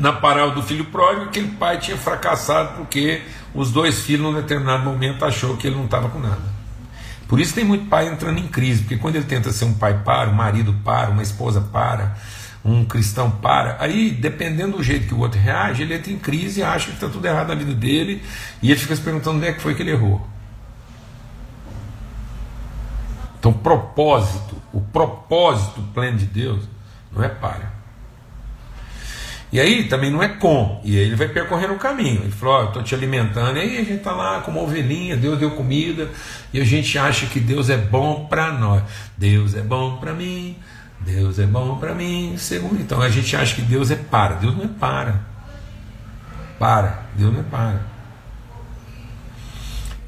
na 0.00 0.12
parábola 0.12 0.54
do 0.54 0.62
filho 0.62 0.86
pródigo, 0.86 1.26
aquele 1.26 1.48
pai 1.48 1.78
tinha 1.78 1.96
fracassado 1.96 2.78
porque 2.78 3.22
os 3.54 3.70
dois 3.70 4.00
filhos, 4.00 4.22
num 4.22 4.32
determinado 4.32 4.82
momento, 4.82 5.24
achou 5.24 5.58
que 5.58 5.66
ele 5.66 5.76
não 5.76 5.84
estava 5.84 6.08
com 6.08 6.18
nada. 6.18 6.40
Por 7.28 7.38
isso 7.38 7.54
tem 7.54 7.64
muito 7.64 7.84
pai 7.86 8.08
entrando 8.08 8.38
em 8.38 8.48
crise, 8.48 8.80
porque 8.80 8.96
quando 8.96 9.16
ele 9.16 9.26
tenta 9.26 9.52
ser 9.52 9.66
um 9.66 9.74
pai 9.74 10.02
para, 10.02 10.30
um 10.30 10.32
marido 10.32 10.74
para, 10.82 11.10
uma 11.10 11.22
esposa 11.22 11.60
para, 11.60 12.16
um 12.64 12.84
cristão 12.84 13.30
para, 13.30 13.76
aí 13.78 14.10
dependendo 14.10 14.78
do 14.78 14.82
jeito 14.82 15.06
que 15.06 15.14
o 15.14 15.18
outro 15.18 15.38
reage, 15.38 15.82
ele 15.82 15.94
entra 15.94 16.10
em 16.10 16.18
crise 16.18 16.60
e 16.60 16.62
acha 16.62 16.86
que 16.86 16.94
está 16.94 17.08
tudo 17.08 17.26
errado 17.26 17.48
na 17.48 17.54
vida 17.54 17.74
dele, 17.74 18.22
e 18.62 18.70
ele 18.70 18.80
fica 18.80 18.96
se 18.96 19.02
perguntando 19.02 19.36
onde 19.36 19.48
é 19.48 19.52
que 19.52 19.60
foi 19.60 19.74
que 19.74 19.82
ele 19.82 19.90
errou. 19.90 20.26
Então, 23.38 23.52
propósito, 23.52 24.56
o 24.72 24.80
propósito 24.80 25.82
pleno 25.94 26.16
de 26.16 26.26
Deus 26.26 26.64
não 27.12 27.22
é 27.22 27.28
para. 27.28 27.79
E 29.52 29.58
aí 29.58 29.84
também 29.88 30.10
não 30.10 30.22
é 30.22 30.28
com. 30.28 30.80
E 30.84 30.96
aí 30.96 31.04
ele 31.04 31.16
vai 31.16 31.28
percorrendo 31.28 31.74
o 31.74 31.78
caminho. 31.78 32.22
Ele 32.22 32.30
falou: 32.30 32.62
oh, 32.62 32.68
estou 32.68 32.82
te 32.82 32.94
alimentando. 32.94 33.56
E 33.58 33.60
aí 33.60 33.76
a 33.76 33.80
gente 33.80 33.94
está 33.94 34.12
lá 34.12 34.40
como 34.40 34.62
ovelhinha, 34.62 35.16
Deus 35.16 35.38
deu 35.38 35.50
comida. 35.52 36.08
E 36.52 36.60
a 36.60 36.64
gente 36.64 36.96
acha 36.98 37.26
que 37.26 37.40
Deus 37.40 37.68
é 37.68 37.76
bom 37.76 38.26
para 38.26 38.52
nós. 38.52 38.82
Deus 39.16 39.54
é 39.54 39.60
bom 39.60 39.96
para 39.96 40.12
mim. 40.12 40.56
Deus 41.00 41.38
é 41.38 41.46
bom 41.46 41.76
para 41.78 41.94
mim. 41.94 42.34
Segundo, 42.36 42.80
então 42.80 43.00
a 43.02 43.08
gente 43.08 43.34
acha 43.34 43.54
que 43.54 43.62
Deus 43.62 43.90
é 43.90 43.96
para. 43.96 44.36
Deus 44.36 44.56
não 44.56 44.64
é 44.64 44.68
para. 44.68 45.20
Para. 46.58 47.02
Deus 47.16 47.32
não 47.32 47.40
é 47.40 47.44
para. 47.44 47.90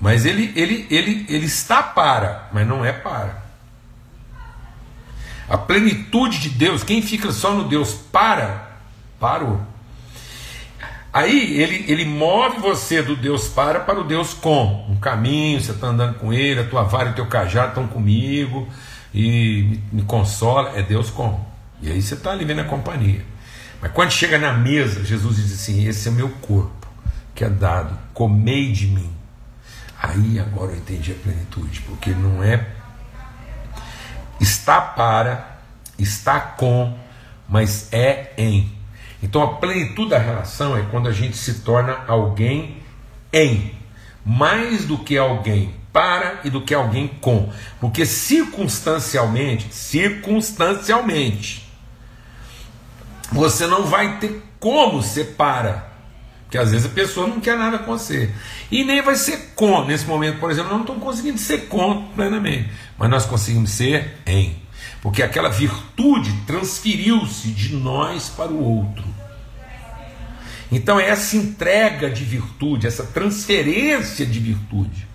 Mas 0.00 0.26
ele, 0.26 0.52
ele, 0.56 0.86
ele, 0.90 1.24
ele 1.28 1.46
está 1.46 1.80
para, 1.80 2.48
mas 2.52 2.66
não 2.66 2.84
é 2.84 2.92
para. 2.92 3.40
A 5.48 5.56
plenitude 5.56 6.40
de 6.40 6.48
Deus, 6.50 6.82
quem 6.82 7.00
fica 7.00 7.30
só 7.30 7.54
no 7.54 7.68
Deus 7.68 7.94
para, 7.94 8.71
Parou. 9.22 9.60
Aí 11.12 11.60
ele, 11.60 11.84
ele 11.86 12.04
move 12.04 12.58
você 12.58 13.00
do 13.00 13.14
Deus 13.14 13.46
para 13.46 13.78
para 13.78 14.00
o 14.00 14.04
Deus 14.04 14.34
com. 14.34 14.84
Um 14.90 14.96
caminho, 14.96 15.60
você 15.60 15.70
está 15.70 15.86
andando 15.86 16.18
com 16.18 16.32
ele, 16.32 16.58
a 16.58 16.64
tua 16.64 16.82
vara 16.82 17.10
e 17.10 17.12
o 17.12 17.14
teu 17.14 17.26
cajado 17.26 17.68
estão 17.68 17.86
comigo 17.86 18.68
e 19.14 19.78
me, 19.92 20.02
consola. 20.02 20.76
É 20.76 20.82
Deus 20.82 21.08
com. 21.08 21.38
E 21.80 21.88
aí 21.88 22.02
você 22.02 22.14
está 22.14 22.32
ali 22.32 22.44
vendo 22.44 22.62
a 22.62 22.64
companhia. 22.64 23.24
Mas 23.80 23.92
quando 23.92 24.10
chega 24.10 24.38
na 24.38 24.52
mesa, 24.52 25.04
Jesus 25.04 25.36
diz 25.36 25.52
assim: 25.52 25.86
Esse 25.86 26.08
é 26.08 26.10
o 26.10 26.14
meu 26.14 26.28
corpo 26.28 26.88
que 27.32 27.44
é 27.44 27.48
dado, 27.48 27.96
comei 28.12 28.72
de 28.72 28.88
mim. 28.88 29.12
Aí 30.02 30.40
agora 30.40 30.72
eu 30.72 30.78
entendi 30.78 31.12
a 31.12 31.14
plenitude, 31.14 31.80
porque 31.82 32.10
não 32.10 32.42
é 32.42 32.66
está 34.40 34.80
para, 34.80 35.58
está 35.96 36.40
com, 36.40 36.98
mas 37.48 37.92
é 37.92 38.32
em. 38.36 38.81
Então 39.22 39.42
a 39.42 39.54
plenitude 39.54 40.10
da 40.10 40.18
relação 40.18 40.76
é 40.76 40.82
quando 40.90 41.08
a 41.08 41.12
gente 41.12 41.36
se 41.36 41.60
torna 41.60 42.04
alguém 42.08 42.78
em, 43.32 43.72
mais 44.24 44.84
do 44.84 44.98
que 44.98 45.16
alguém 45.16 45.74
para 45.92 46.40
e 46.44 46.50
do 46.50 46.62
que 46.62 46.74
alguém 46.74 47.08
com. 47.20 47.52
Porque 47.80 48.04
circunstancialmente, 48.04 49.72
circunstancialmente, 49.72 51.68
você 53.30 53.66
não 53.66 53.84
vai 53.84 54.18
ter 54.18 54.42
como 54.58 55.02
ser 55.02 55.34
para. 55.36 55.92
Porque 56.44 56.58
às 56.58 56.70
vezes 56.70 56.86
a 56.86 56.90
pessoa 56.90 57.26
não 57.26 57.40
quer 57.40 57.56
nada 57.56 57.78
com 57.78 57.92
você. 57.92 58.30
E 58.70 58.84
nem 58.84 59.00
vai 59.00 59.16
ser 59.16 59.52
com. 59.54 59.84
Nesse 59.84 60.04
momento, 60.04 60.38
por 60.38 60.50
exemplo, 60.50 60.72
não 60.72 60.80
estou 60.80 60.96
conseguindo 60.96 61.38
ser 61.38 61.68
com 61.68 62.08
plenamente. 62.08 62.70
Mas 62.98 63.08
nós 63.08 63.24
conseguimos 63.24 63.70
ser 63.70 64.18
em. 64.26 64.61
Porque 65.02 65.20
aquela 65.20 65.48
virtude 65.48 66.32
transferiu-se 66.46 67.48
de 67.48 67.74
nós 67.74 68.28
para 68.28 68.52
o 68.52 68.62
outro. 68.62 69.04
Então 70.70 70.98
é 70.98 71.10
essa 71.10 71.36
entrega 71.36 72.08
de 72.08 72.24
virtude, 72.24 72.86
essa 72.86 73.04
transferência 73.04 74.24
de 74.24 74.38
virtude, 74.38 75.06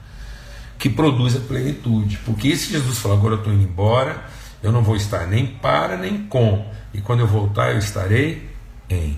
que 0.78 0.89
produz 0.89 1.38
a 1.38 1.39
plenitude. 1.39 2.17
Porque 2.26 2.50
esse 2.50 2.69
Jesus 2.69 3.00
falou: 3.00 3.17
agora 3.17 3.36
eu 3.36 3.38
estou 3.39 3.54
indo 3.54 3.63
embora, 3.63 4.26
eu 4.62 4.73
não 4.73 4.84
vou 4.84 4.95
estar 4.95 5.26
nem 5.26 5.47
para 5.47 5.97
nem 5.97 6.28
com, 6.28 6.69
e 6.93 7.00
quando 7.00 7.21
eu 7.21 7.28
voltar 7.28 7.71
eu 7.71 7.80
estarei 7.80 8.50
em. 8.89 9.17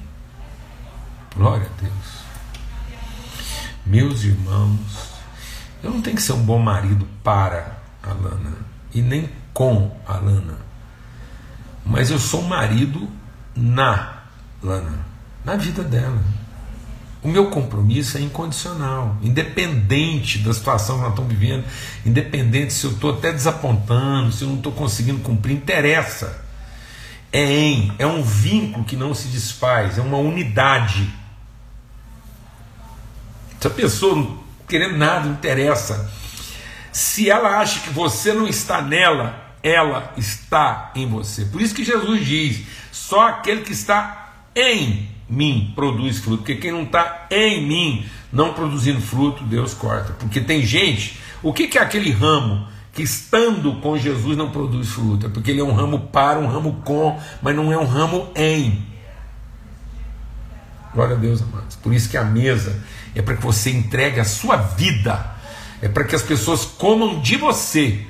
Glória 1.36 1.66
a 1.66 1.82
Deus. 1.82 2.20
Meus 3.86 4.24
irmãos, 4.24 5.10
eu 5.84 5.90
não 5.90 6.02
tenho 6.02 6.16
que 6.16 6.22
ser 6.22 6.34
um 6.34 6.44
bom 6.44 6.60
marido 6.60 7.08
para 7.24 7.80
a 8.04 8.14
Lana 8.14 8.58
e 8.94 9.02
nem 9.02 9.30
com 9.60 9.92
a 10.08 10.14
Lana. 10.14 10.58
Mas 11.86 12.10
eu 12.10 12.18
sou 12.18 12.44
marido 12.44 13.10
na 13.54 14.22
Lana, 14.64 15.06
na 15.44 15.58
vida 15.58 15.84
dela. 15.84 16.24
O 17.22 17.28
meu 17.28 17.50
compromisso 17.50 18.18
é 18.18 18.22
incondicional, 18.22 19.18
independente 19.22 20.38
da 20.38 20.54
situação 20.54 20.96
que 20.96 21.02
nós 21.02 21.10
estamos 21.10 21.34
vivendo, 21.34 21.66
independente 22.06 22.72
se 22.72 22.86
eu 22.86 22.92
estou 22.92 23.16
até 23.16 23.34
desapontando, 23.34 24.32
se 24.32 24.44
eu 24.44 24.48
não 24.48 24.56
estou 24.56 24.72
conseguindo 24.72 25.20
cumprir, 25.20 25.58
interessa. 25.58 26.42
É 27.30 27.44
em, 27.44 27.94
é 28.00 28.08
um 28.08 28.24
vínculo 28.24 28.86
que 28.86 28.96
não 28.96 29.14
se 29.14 29.28
desfaz, 29.28 29.98
é 29.98 30.02
uma 30.02 30.20
unidade. 30.20 31.14
Se 33.60 33.68
a 33.68 33.72
pessoa 33.72 34.16
não 34.16 34.40
querendo 34.70 34.96
nada, 34.96 35.26
não 35.26 35.34
interessa. 35.34 36.10
Se 36.94 37.30
ela 37.30 37.60
acha 37.60 37.82
que 37.82 37.90
você 37.90 38.32
não 38.32 38.48
está 38.48 38.82
nela, 38.82 39.39
ela 39.62 40.14
está 40.18 40.92
em 40.96 41.08
você. 41.08 41.46
Por 41.46 41.62
isso 41.62 41.76
que 41.76 41.84
Jesus 41.84 42.26
diz: 42.26 42.64
só 42.92 43.28
aquele 43.28 43.62
que 43.62 43.74
está 43.74 44.34
em 44.56 45.10
mim 45.30 45.72
produz 45.76 46.20
fruto, 46.20 46.40
porque 46.40 46.56
quem 46.56 46.72
não 46.72 46.84
está 46.84 47.28
em 47.30 47.66
mim, 47.66 48.06
não 48.32 48.54
produzindo 48.54 49.02
fruto, 49.02 49.44
Deus 49.44 49.74
corta. 49.74 50.14
Porque 50.14 50.42
tem 50.42 50.66
gente, 50.66 51.20
o 51.44 51.54
que, 51.54 51.68
que 51.68 51.78
é 51.78 51.82
aquele 51.82 52.12
ramo 52.12 52.68
que 52.94 53.04
estando 53.04 53.76
com 53.76 53.98
Jesus 53.98 54.36
não 54.36 54.50
produz 54.50 54.90
fruto? 54.90 55.28
É 55.28 55.30
porque 55.30 55.52
ele 55.52 55.62
é 55.62 55.64
um 55.64 55.74
ramo 55.74 56.00
para, 56.12 56.40
um 56.40 56.48
ramo 56.48 56.82
com, 56.84 57.20
mas 57.42 57.56
não 57.56 57.72
é 57.72 57.78
um 57.78 57.86
ramo 57.86 58.32
em. 58.36 58.88
Glória 60.94 61.16
a 61.16 61.20
Deus, 61.20 61.42
amados. 61.42 61.76
Por 61.76 61.94
isso 61.94 62.10
que 62.10 62.18
a 62.18 62.24
mesa 62.24 62.82
é 63.14 63.22
para 63.22 63.36
que 63.36 63.44
você 63.44 63.70
entregue 63.70 64.20
a 64.20 64.26
sua 64.26 64.58
vida, 64.58 65.36
é 65.82 65.88
para 65.88 66.04
que 66.04 66.16
as 66.16 66.24
pessoas 66.24 66.66
comam 66.66 67.22
de 67.22 67.38
você 67.38 68.06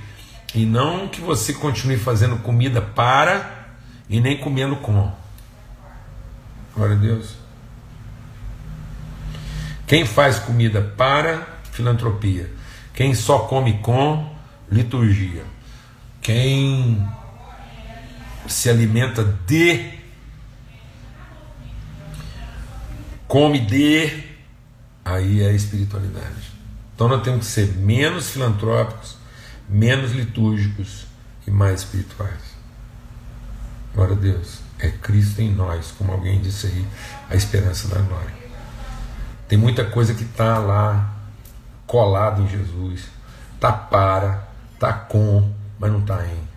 e 0.54 0.66
não 0.66 1.08
que 1.08 1.22
você 1.22 1.54
continue 1.54 1.98
fazendo 1.98 2.38
comida 2.38 2.82
para 2.82 3.68
e 4.10 4.20
nem 4.20 4.38
comendo 4.38 4.76
com. 4.78 5.12
Glória 6.76 6.96
a 6.96 7.00
Deus. 7.00 7.36
Quem 9.86 10.06
faz 10.06 10.40
comida 10.40 10.82
para 10.82 11.48
filantropia. 11.72 12.52
Quem 12.94 13.14
só 13.14 13.40
come 13.40 13.80
com 13.80 14.36
liturgia. 14.72 15.44
Quem 16.22 17.08
se 18.48 18.70
alimenta 18.70 19.24
de 19.46 20.00
come 23.28 23.60
de 23.60 24.24
aí 25.06 25.42
é 25.42 25.54
espiritualidade. 25.54 26.52
Então 26.96 27.08
nós 27.08 27.22
temos 27.24 27.46
que 27.46 27.52
ser 27.52 27.68
menos 27.78 28.32
filantrópicos 28.32 29.19
menos 29.70 30.12
litúrgicos 30.12 31.06
e 31.46 31.52
mais 31.52 31.82
espirituais. 31.82 32.58
Glória 33.94 34.16
a 34.16 34.20
Deus. 34.20 34.60
É 34.80 34.90
Cristo 34.90 35.42
em 35.42 35.54
nós, 35.54 35.92
como 35.98 36.12
alguém 36.12 36.42
disse 36.42 36.68
aí, 36.68 36.88
a 37.30 37.36
esperança 37.36 37.88
da 37.90 38.00
glória. 38.02 38.34
Tem 39.48 39.58
muita 39.58 39.84
coisa 39.84 40.14
que 40.14 40.24
está 40.24 40.58
lá 40.58 41.16
colado 41.86 42.44
em 42.44 42.48
Jesus, 42.48 43.06
está 43.56 43.72
para, 43.72 44.48
está 44.74 44.94
com, 44.94 45.52
mas 45.78 45.92
não 45.92 46.00
está 46.00 46.26
em. 46.26 46.50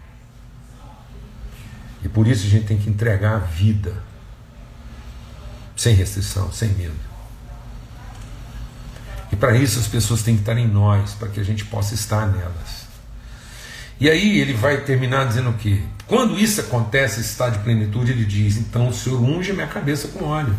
E 2.04 2.08
por 2.08 2.26
isso 2.26 2.46
a 2.46 2.50
gente 2.50 2.66
tem 2.66 2.78
que 2.78 2.90
entregar 2.90 3.36
a 3.36 3.38
vida, 3.38 3.94
sem 5.76 5.94
restrição, 5.94 6.52
sem 6.52 6.68
medo. 6.70 6.94
E 9.32 9.36
para 9.36 9.56
isso 9.56 9.78
as 9.78 9.88
pessoas 9.88 10.22
têm 10.22 10.34
que 10.34 10.42
estar 10.42 10.58
em 10.58 10.68
nós, 10.68 11.14
para 11.14 11.28
que 11.28 11.40
a 11.40 11.44
gente 11.44 11.64
possa 11.64 11.94
estar 11.94 12.26
nelas. 12.26 12.81
E 14.02 14.10
aí 14.10 14.40
ele 14.40 14.52
vai 14.52 14.78
terminar 14.78 15.28
dizendo 15.28 15.50
o 15.50 15.52
quê? 15.52 15.78
Quando 16.08 16.36
isso 16.36 16.60
acontece, 16.60 17.20
esse 17.20 17.30
estado 17.30 17.58
de 17.58 17.58
plenitude, 17.60 18.10
ele 18.10 18.24
diz: 18.24 18.56
Então 18.56 18.88
o 18.88 18.92
Senhor 18.92 19.22
unge 19.22 19.52
minha 19.52 19.68
cabeça 19.68 20.08
com 20.08 20.24
óleo. 20.24 20.52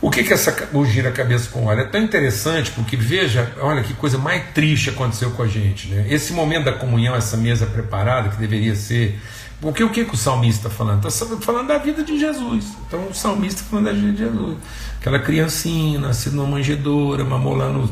O 0.00 0.08
que, 0.12 0.22
que 0.22 0.32
essa 0.32 0.68
o 0.72 0.86
gira-cabeça 0.86 1.50
com 1.50 1.64
óleo? 1.64 1.80
É 1.80 1.84
tão 1.86 2.00
interessante 2.00 2.70
porque, 2.70 2.96
veja, 2.96 3.52
olha 3.60 3.82
que 3.82 3.94
coisa 3.94 4.16
mais 4.16 4.44
triste 4.54 4.90
aconteceu 4.90 5.32
com 5.32 5.42
a 5.42 5.48
gente. 5.48 5.88
Né? 5.88 6.06
Esse 6.08 6.32
momento 6.32 6.66
da 6.66 6.72
comunhão, 6.72 7.16
essa 7.16 7.36
mesa 7.36 7.66
preparada, 7.66 8.28
que 8.28 8.36
deveria 8.36 8.76
ser. 8.76 9.18
Porque 9.62 9.84
o 9.84 9.90
que, 9.90 10.04
que 10.04 10.14
o 10.14 10.16
salmista 10.16 10.66
está 10.66 10.76
falando? 10.76 11.06
Está 11.06 11.36
falando 11.36 11.68
da 11.68 11.78
vida 11.78 12.02
de 12.02 12.18
Jesus. 12.18 12.76
Então 12.86 13.06
o 13.08 13.14
salmista 13.14 13.60
está 13.60 13.70
falando 13.70 13.86
da 13.86 13.92
vida 13.92 14.12
de 14.12 14.18
Jesus. 14.18 14.58
Aquela 15.00 15.20
criancinha, 15.20 16.00
nascida 16.00 16.34
numa 16.34 16.48
manjedoura, 16.48 17.24
mamou 17.24 17.54
lá 17.54 17.68
no, 17.68 17.88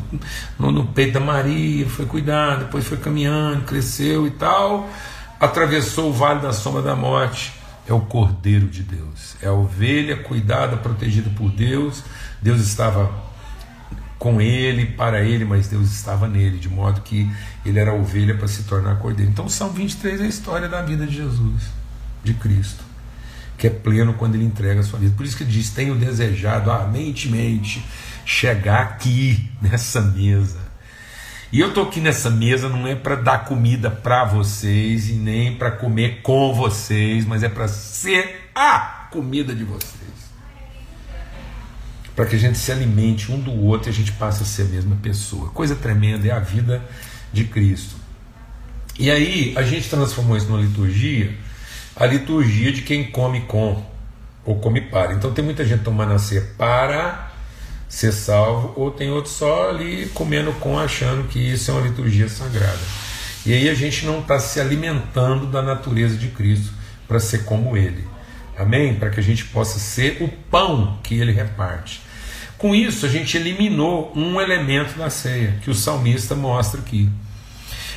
no, 0.59 0.73
no 0.73 0.87
peito 0.87 1.15
da 1.15 1.21
Maria, 1.21 1.89
foi 1.89 2.07
cuidar, 2.07 2.57
depois 2.57 2.85
foi 2.85 2.99
caminhando, 2.99 3.65
cresceu 3.65 4.27
e 4.27 4.31
tal, 4.33 4.91
atravessou 5.39 6.11
o 6.11 6.13
vale 6.13 6.41
da 6.41 6.53
sombra 6.53 6.83
da 6.83 6.97
morte 6.97 7.61
é 7.89 7.93
o 7.93 8.01
Cordeiro 8.01 8.69
de 8.69 8.83
Deus, 8.83 9.37
é 9.43 9.49
a 9.49 9.53
ovelha 9.53 10.17
cuidada, 10.17 10.77
protegida 10.77 11.29
por 11.37 11.51
Deus. 11.51 12.05
Deus 12.41 12.61
estava 12.61 13.11
com 14.21 14.41
ele, 14.41 14.87
para 14.87 15.21
ele, 15.23 15.45
mas 15.45 15.67
Deus 15.67 15.91
estava 15.91 16.29
nele, 16.29 16.59
de 16.59 16.69
modo 16.69 17.01
que 17.01 17.29
ele 17.67 17.81
era 17.81 17.93
ovelha 17.93 18.37
para 18.37 18.47
se 18.47 18.63
tornar 18.63 19.01
cordeiro. 19.01 19.33
Então, 19.33 19.49
Salmo 19.49 19.75
23 19.75 20.21
é 20.21 20.25
a 20.25 20.29
história 20.29 20.69
da 20.69 20.81
vida 20.83 21.05
de 21.05 21.17
Jesus, 21.17 21.65
de 22.23 22.35
Cristo, 22.35 22.85
que 23.59 23.67
é 23.67 23.71
pleno 23.71 24.15
quando 24.15 24.37
ele 24.37 24.45
entrega 24.45 24.79
a 24.81 24.85
sua 24.85 25.01
vida. 25.01 25.13
Por 25.17 25.27
isso 25.27 25.37
que 25.37 25.43
ele 25.43 25.51
diz: 25.51 25.71
Tenho 25.71 25.97
desejado 25.97 26.71
ardentemente 26.71 27.85
chegar 28.25 28.83
aqui, 28.83 29.51
nessa 29.61 30.01
mesa 30.01 30.71
e 31.53 31.59
eu 31.59 31.75
tô 31.75 31.83
aqui 31.83 32.01
nessa 32.01 32.31
mesa 32.31 32.69
não 32.69 32.87
é 32.87 32.95
para 32.95 33.17
dar 33.17 33.45
comida 33.45 33.91
para 33.91 34.25
vocês 34.25 35.09
e 35.09 35.15
nem 35.15 35.57
para 35.57 35.73
comer 35.73 36.23
com 36.23 36.55
vocês, 36.55 37.25
mas 37.25 37.43
é 37.43 37.49
para 37.49 37.67
ser 37.67 38.51
a 38.55 39.09
comida 39.11 39.53
de 39.53 39.65
vocês. 39.65 40.20
Para 42.15 42.27
que 42.27 42.37
a 42.37 42.39
gente 42.39 42.59
se 42.59 42.71
alimente 42.71 43.31
um 43.33 43.41
do 43.41 43.53
outro 43.53 43.89
e 43.89 43.91
a 43.91 43.95
gente 43.95 44.13
passe 44.13 44.43
a 44.43 44.47
ser 44.47 44.63
a 44.63 44.67
mesma 44.67 44.97
pessoa. 44.97 45.49
Coisa 45.51 45.75
tremenda 45.75 46.27
é 46.27 46.31
a 46.31 46.39
vida 46.39 46.83
de 47.33 47.45
Cristo. 47.45 47.95
E 48.99 49.11
aí 49.11 49.55
a 49.57 49.63
gente 49.63 49.89
transformou 49.89 50.37
isso 50.37 50.47
numa 50.49 50.61
liturgia, 50.61 51.35
a 51.97 52.05
liturgia 52.05 52.73
de 52.73 52.83
quem 52.83 53.11
come 53.11 53.43
com 53.43 53.83
ou 54.45 54.59
come 54.59 54.81
para. 54.81 55.15
Então 55.15 55.33
tem 55.33 55.45
muita 55.45 55.65
gente 55.65 55.83
tomando 55.83 56.13
a 56.13 56.19
ceia 56.19 56.47
para 56.59 57.31
ser 57.89 58.13
salvo, 58.13 58.73
ou 58.77 58.91
tem 58.91 59.11
outros 59.11 59.35
só 59.35 59.71
ali 59.71 60.09
comendo 60.15 60.53
com, 60.55 60.79
achando 60.79 61.27
que 61.29 61.39
isso 61.39 61.71
é 61.71 61.75
uma 61.75 61.87
liturgia 61.87 62.29
sagrada. 62.29 62.79
E 63.45 63.53
aí 63.53 63.69
a 63.69 63.75
gente 63.75 64.07
não 64.07 64.21
está 64.21 64.39
se 64.39 64.61
alimentando 64.61 65.47
da 65.47 65.61
natureza 65.61 66.17
de 66.17 66.29
Cristo 66.29 66.73
para 67.09 67.19
ser 67.19 67.45
como 67.45 67.77
Ele. 67.77 68.07
Amém? 68.61 68.95
Para 68.95 69.09
que 69.09 69.19
a 69.19 69.23
gente 69.23 69.47
possa 69.47 69.79
ser 69.79 70.19
o 70.21 70.29
pão 70.29 70.99
que 71.03 71.15
Ele 71.15 71.33
reparte. 71.33 72.03
Com 72.59 72.75
isso, 72.75 73.07
a 73.07 73.09
gente 73.09 73.39
eliminou 73.39 74.13
um 74.15 74.39
elemento 74.39 74.99
da 74.99 75.09
ceia, 75.09 75.57
que 75.63 75.71
o 75.71 75.75
salmista 75.75 76.35
mostra 76.35 76.79
aqui. 76.79 77.09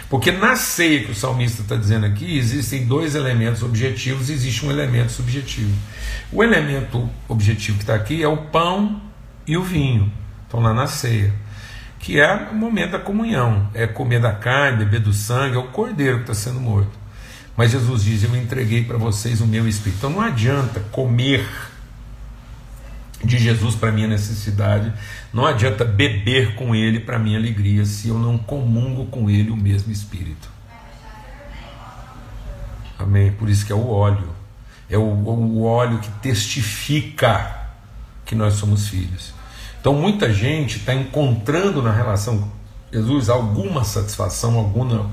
Porque 0.10 0.32
na 0.32 0.56
ceia 0.56 1.04
que 1.04 1.12
o 1.12 1.16
salmista 1.16 1.64
está 1.64 1.76
dizendo 1.76 2.06
aqui, 2.06 2.38
existem 2.38 2.86
dois 2.86 3.14
elementos 3.14 3.62
objetivos 3.62 4.30
e 4.30 4.34
existe 4.34 4.66
um 4.66 4.72
elemento 4.72 5.12
subjetivo. 5.12 5.76
O 6.32 6.42
elemento 6.42 7.10
objetivo 7.28 7.78
que 7.78 7.84
está 7.84 7.96
aqui 7.96 8.24
é 8.24 8.28
o 8.28 8.38
pão 8.38 9.02
e 9.46 9.58
o 9.58 9.64
vinho. 9.64 10.10
Estão 10.46 10.62
lá 10.62 10.74
na 10.74 10.88
ceia. 10.88 11.34
Que 12.00 12.22
é 12.22 12.34
o 12.52 12.56
momento 12.56 12.92
da 12.92 13.00
comunhão. 13.00 13.70
É 13.74 13.86
comer 13.86 14.22
da 14.22 14.32
carne, 14.32 14.86
beber 14.86 15.02
do 15.02 15.12
sangue, 15.12 15.58
é 15.58 15.60
o 15.60 15.68
cordeiro 15.68 16.18
que 16.18 16.32
está 16.32 16.34
sendo 16.34 16.62
morto. 16.62 17.03
Mas 17.56 17.72
Jesus 17.72 18.04
diz: 18.04 18.24
Eu 18.24 18.36
entreguei 18.36 18.84
para 18.84 18.98
vocês 18.98 19.42
o 19.42 19.48
meu 19.48 19.68
espírito. 19.68 19.98
Então 19.98 20.10
não 20.10 20.22
adianta 20.22 20.80
comer 20.92 21.48
de 23.24 23.38
Jesus 23.38 23.76
para 23.76 23.92
minha 23.92 24.08
necessidade, 24.08 24.92
não 25.32 25.46
adianta 25.46 25.86
beber 25.86 26.56
com 26.56 26.76
ele 26.76 27.00
para 27.00 27.18
minha 27.18 27.38
alegria, 27.38 27.86
se 27.86 28.10
eu 28.10 28.20
não 28.20 28.38
comungo 28.38 29.06
com 29.06 29.30
ele 29.30 29.50
o 29.50 29.56
mesmo 29.56 29.94
espírito. 29.94 30.50
Amém? 33.00 33.32
Por 33.32 33.50
isso 33.50 33.66
que 33.66 33.72
é 33.72 33.76
o 33.76 33.90
óleo. 33.90 34.30
É 34.90 34.98
o, 34.98 35.02
o 35.02 35.64
óleo 35.64 36.00
que 36.00 36.10
testifica 36.22 37.70
que 38.26 38.36
nós 38.36 38.56
somos 38.56 38.88
filhos. 38.88 39.34
Então 39.80 39.94
muita 39.94 40.32
gente 40.34 40.78
está 40.78 40.94
encontrando 40.94 41.82
na 41.82 41.92
relação 41.92 42.40
com 42.40 42.50
Jesus 42.92 43.30
alguma 43.30 43.84
satisfação, 43.84 44.58
alguma, 44.58 45.10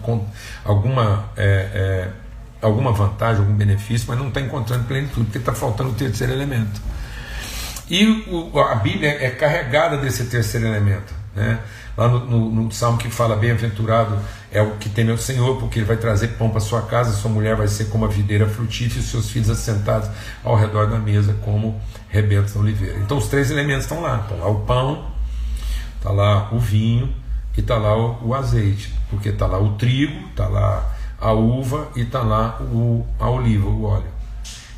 alguma, 0.65 1.31
é, 1.37 1.45
é, 1.45 2.13
alguma 2.61 2.93
vantagem, 2.93 3.43
algum 3.43 3.55
benefício, 3.55 4.07
mas 4.09 4.19
não 4.19 4.29
está 4.29 4.41
encontrando 4.41 4.85
plenitude, 4.85 5.25
porque 5.27 5.39
está 5.39 5.53
faltando 5.53 5.91
o 5.91 5.95
terceiro 5.95 6.33
elemento. 6.33 6.81
E 7.89 8.07
o, 8.29 8.59
a 8.61 8.77
Bíblia 8.77 9.11
é 9.11 9.31
carregada 9.31 9.97
desse 9.97 10.25
terceiro 10.27 10.67
elemento. 10.67 11.13
Né? 11.35 11.59
Lá 11.97 12.09
no, 12.09 12.21
no, 12.21 12.51
no 12.51 12.73
salmo 12.73 12.99
que 12.99 13.11
fala: 13.11 13.37
Bem-aventurado 13.37 14.19
é 14.53 14.63
o 14.63 14.77
que 14.77 14.89
teme 14.89 15.13
o 15.13 15.19
Senhor, 15.19 15.59
porque 15.59 15.79
ele 15.79 15.87
vai 15.87 15.97
trazer 15.97 16.29
pão 16.29 16.51
para 16.51 16.61
sua 16.61 16.83
casa, 16.83 17.13
sua 17.13 17.31
mulher 17.31 17.57
vai 17.57 17.69
ser 17.69 17.87
como 17.87 18.05
a 18.05 18.09
videira 18.09 18.47
frutífera, 18.47 19.01
e 19.01 19.03
seus 19.03 19.31
filhos 19.31 19.51
assentados 19.51 20.09
ao 20.45 20.57
redor 20.57 20.87
da 20.87 20.99
mesa, 20.99 21.37
como 21.45 21.81
rebentos 22.09 22.55
da 22.55 22.61
oliveira. 22.61 22.99
Então 22.99 23.19
os 23.19 23.29
três 23.29 23.51
elementos 23.51 23.85
estão 23.85 24.01
lá: 24.01 24.21
está 24.21 24.35
lá 24.35 24.49
o 24.49 24.61
pão, 24.61 25.11
está 25.97 26.11
lá 26.11 26.49
o 26.53 26.59
vinho 26.59 27.13
e 27.57 27.61
está 27.61 27.77
lá 27.77 27.97
o, 27.97 28.29
o, 28.29 28.35
azeite, 28.35 28.93
porque 29.11 29.29
está 29.29 29.47
lá 29.47 29.59
o 29.59 29.73
trigo, 29.75 30.29
está 30.29 30.47
lá 30.47 30.97
a 31.21 31.33
uva 31.33 31.89
e 31.95 32.01
está 32.03 32.23
lá 32.23 32.61
o, 32.61 33.07
a 33.19 33.29
oliva, 33.29 33.69
o 33.69 33.85
óleo. 33.85 34.09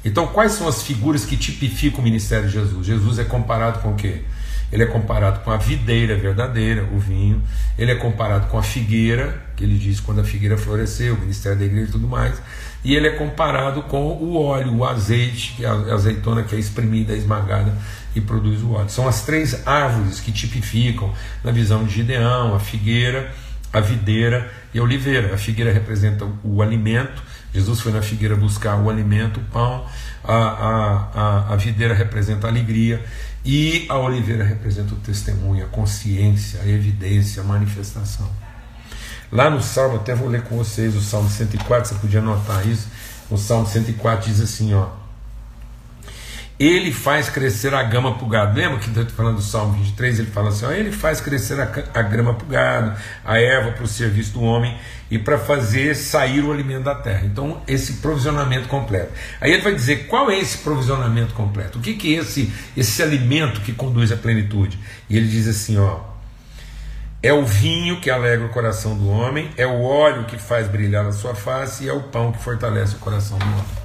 Então, 0.04 0.26
quais 0.26 0.52
são 0.52 0.66
as 0.66 0.82
figuras 0.82 1.24
que 1.24 1.36
tipificam 1.36 2.00
o 2.00 2.02
ministério 2.02 2.48
de 2.48 2.54
Jesus? 2.54 2.84
Jesus 2.84 3.18
é 3.18 3.24
comparado 3.24 3.80
com 3.80 3.92
o 3.92 3.94
quê? 3.94 4.22
Ele 4.72 4.82
é 4.82 4.86
comparado 4.86 5.40
com 5.40 5.50
a 5.50 5.58
videira 5.58 6.16
verdadeira, 6.16 6.88
o 6.92 6.98
vinho. 6.98 7.42
Ele 7.78 7.92
é 7.92 7.94
comparado 7.94 8.48
com 8.48 8.58
a 8.58 8.62
figueira, 8.62 9.40
que 9.54 9.62
ele 9.62 9.76
diz 9.76 10.00
quando 10.00 10.20
a 10.22 10.24
figueira 10.24 10.56
floresceu, 10.56 11.14
o 11.14 11.18
ministério 11.18 11.58
da 11.58 11.64
igreja 11.64 11.90
e 11.90 11.92
tudo 11.92 12.08
mais. 12.08 12.40
E 12.82 12.96
ele 12.96 13.06
é 13.06 13.10
comparado 13.10 13.82
com 13.82 14.02
o 14.02 14.34
óleo, 14.34 14.74
o 14.74 14.84
azeite, 14.84 15.54
que 15.56 15.64
é 15.64 15.68
a 15.68 15.94
azeitona 15.94 16.42
que 16.42 16.56
é 16.56 16.58
espremida, 16.58 17.12
esmagada 17.12 17.76
e 18.16 18.20
produz 18.20 18.62
o 18.62 18.72
óleo. 18.72 18.88
São 18.88 19.06
as 19.06 19.22
três 19.22 19.66
árvores 19.66 20.20
que 20.20 20.32
tipificam, 20.32 21.12
na 21.44 21.52
visão 21.52 21.84
de 21.84 21.92
Gideão, 21.92 22.54
a 22.54 22.58
figueira, 22.58 23.30
a 23.72 23.80
videira 23.80 24.52
e 24.74 24.78
a 24.78 24.82
oliveira. 24.82 25.34
A 25.34 25.38
figueira 25.38 25.72
representa 25.72 26.26
o 26.44 26.60
alimento, 26.62 27.22
Jesus 27.54 27.80
foi 27.80 27.92
na 27.92 28.02
figueira 28.02 28.34
buscar 28.36 28.76
o 28.76 28.88
alimento, 28.88 29.40
o 29.40 29.44
pão, 29.44 29.86
a, 30.24 30.34
a, 30.34 31.10
a, 31.14 31.52
a 31.54 31.56
videira 31.56 31.94
representa 31.94 32.46
a 32.46 32.50
alegria 32.50 33.04
e 33.44 33.86
a 33.88 33.98
oliveira 33.98 34.44
representa 34.44 34.94
o 34.94 34.96
testemunho, 34.98 35.64
a 35.64 35.68
consciência, 35.68 36.60
a 36.62 36.68
evidência, 36.68 37.42
a 37.42 37.44
manifestação. 37.44 38.30
Lá 39.30 39.48
no 39.48 39.62
Salmo, 39.62 39.96
até 39.96 40.14
vou 40.14 40.28
ler 40.28 40.42
com 40.42 40.56
vocês 40.56 40.94
o 40.94 41.00
Salmo 41.00 41.28
104, 41.28 41.88
você 41.88 41.94
podia 41.96 42.20
anotar 42.20 42.66
isso. 42.66 42.86
O 43.30 43.38
Salmo 43.38 43.66
104 43.66 44.30
diz 44.30 44.40
assim: 44.40 44.74
ó. 44.74 45.01
Ele 46.62 46.92
faz 46.92 47.28
crescer 47.28 47.74
a 47.74 47.82
gama 47.82 48.14
para 48.14 48.24
o 48.24 48.28
gado. 48.28 48.56
Lembra 48.56 48.78
que 48.78 48.86
estou 48.86 49.04
falando 49.06 49.38
do 49.38 49.42
Salmo 49.42 49.72
23? 49.72 50.20
Ele 50.20 50.30
fala 50.30 50.50
assim: 50.50 50.64
ó, 50.64 50.70
ele 50.70 50.92
faz 50.92 51.20
crescer 51.20 51.58
a, 51.60 51.64
a 51.92 52.02
grama 52.02 52.34
para 52.34 52.44
o 52.44 52.48
gado, 52.48 52.96
a 53.24 53.36
erva 53.36 53.72
para 53.72 53.82
o 53.82 53.88
serviço 53.88 54.34
do 54.34 54.42
homem 54.42 54.78
e 55.10 55.18
para 55.18 55.36
fazer 55.38 55.96
sair 55.96 56.40
o 56.40 56.52
alimento 56.52 56.84
da 56.84 56.94
terra. 56.94 57.22
Então, 57.24 57.60
esse 57.66 57.94
provisionamento 57.94 58.68
completo. 58.68 59.10
Aí 59.40 59.50
ele 59.50 59.62
vai 59.62 59.74
dizer 59.74 60.06
qual 60.06 60.30
é 60.30 60.38
esse 60.38 60.58
provisionamento 60.58 61.34
completo, 61.34 61.80
o 61.80 61.82
que, 61.82 61.94
que 61.94 62.14
é 62.14 62.20
esse, 62.20 62.52
esse 62.76 63.02
alimento 63.02 63.60
que 63.62 63.72
conduz 63.72 64.12
à 64.12 64.16
plenitude. 64.16 64.78
E 65.10 65.16
ele 65.16 65.26
diz 65.26 65.48
assim: 65.48 65.78
ó, 65.78 65.98
é 67.20 67.32
o 67.32 67.44
vinho 67.44 68.00
que 68.00 68.08
alegra 68.08 68.46
o 68.46 68.50
coração 68.50 68.96
do 68.96 69.08
homem, 69.08 69.50
é 69.56 69.66
o 69.66 69.82
óleo 69.82 70.26
que 70.26 70.38
faz 70.38 70.68
brilhar 70.68 71.06
a 71.06 71.12
sua 71.12 71.34
face 71.34 71.86
e 71.86 71.88
é 71.88 71.92
o 71.92 72.02
pão 72.02 72.30
que 72.30 72.40
fortalece 72.40 72.94
o 72.94 72.98
coração 73.00 73.36
do 73.36 73.46
homem. 73.46 73.81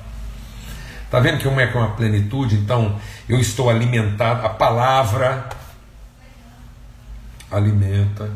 Está 1.07 1.21
vendo 1.21 1.37
que 1.37 1.47
uma 1.47 1.61
é 1.61 1.67
com 1.67 1.81
a 1.81 1.87
plenitude? 1.91 2.55
Então, 2.55 2.99
eu 3.29 3.39
estou 3.39 3.69
alimentado, 3.69 4.45
a 4.45 4.49
palavra 4.49 5.47
alimenta. 7.49 8.29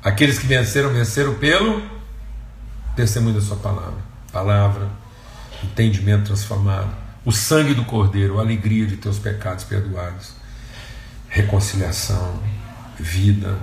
Aqueles 0.00 0.38
que 0.38 0.46
venceram, 0.46 0.90
venceram 0.90 1.34
pelo 1.34 1.82
testemunho 2.94 3.34
da 3.34 3.40
Sua 3.40 3.56
palavra. 3.56 3.98
Palavra, 4.32 4.88
entendimento 5.64 6.26
transformado, 6.26 6.94
o 7.24 7.32
sangue 7.32 7.74
do 7.74 7.84
Cordeiro, 7.84 8.38
a 8.38 8.42
alegria 8.42 8.86
de 8.86 8.96
teus 8.96 9.18
pecados 9.18 9.64
perdoados, 9.64 10.34
reconciliação, 11.28 12.40
vida, 12.96 13.58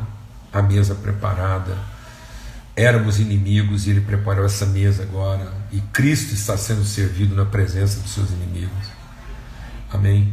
a 0.51 0.61
mesa 0.61 0.95
preparada. 0.95 1.77
Éramos 2.77 3.19
inimigos 3.19 3.87
e 3.87 3.89
Ele 3.89 4.01
preparou 4.01 4.45
essa 4.45 4.63
mesa 4.63 5.01
agora, 5.01 5.51
e 5.71 5.81
Cristo 5.81 6.35
está 6.35 6.55
sendo 6.55 6.85
servido 6.85 7.35
na 7.35 7.43
presença 7.43 7.99
dos 7.99 8.11
seus 8.11 8.29
inimigos. 8.29 8.87
Amém? 9.91 10.31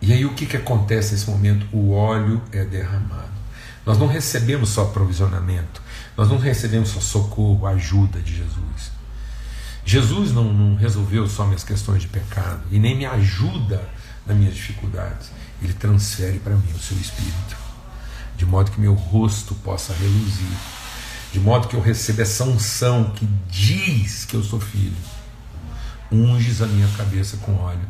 E 0.00 0.12
aí 0.12 0.24
o 0.24 0.32
que, 0.34 0.46
que 0.46 0.56
acontece 0.56 1.12
nesse 1.12 1.28
momento? 1.28 1.66
O 1.72 1.90
óleo 1.90 2.40
é 2.52 2.64
derramado. 2.64 3.34
Nós 3.84 3.98
não 3.98 4.06
recebemos 4.06 4.68
só 4.68 4.84
provisionamento, 4.84 5.82
nós 6.16 6.28
não 6.28 6.38
recebemos 6.38 6.90
só 6.90 7.00
socorro, 7.00 7.66
ajuda 7.66 8.20
de 8.20 8.36
Jesus. 8.36 8.92
Jesus 9.84 10.32
não, 10.32 10.52
não 10.52 10.76
resolveu 10.76 11.28
só 11.28 11.44
minhas 11.44 11.64
questões 11.64 12.02
de 12.02 12.08
pecado 12.08 12.62
e 12.70 12.78
nem 12.78 12.96
me 12.96 13.06
ajuda 13.06 13.82
nas 14.24 14.36
minhas 14.36 14.54
dificuldades. 14.54 15.32
Ele 15.60 15.72
transfere 15.72 16.38
para 16.38 16.54
mim 16.54 16.72
o 16.72 16.78
seu 16.78 16.96
espírito, 16.96 17.56
de 18.36 18.44
modo 18.44 18.70
que 18.70 18.80
meu 18.80 18.94
rosto 18.94 19.54
possa 19.56 19.92
reluzir, 19.94 20.56
de 21.32 21.40
modo 21.40 21.68
que 21.68 21.74
eu 21.74 21.80
receba 21.80 22.22
essa 22.22 22.44
unção 22.44 23.10
que 23.10 23.26
diz 23.48 24.24
que 24.24 24.34
eu 24.34 24.42
sou 24.42 24.60
filho. 24.60 24.96
Unges 26.10 26.62
a 26.62 26.66
minha 26.66 26.88
cabeça 26.96 27.36
com 27.38 27.56
óleo 27.56 27.80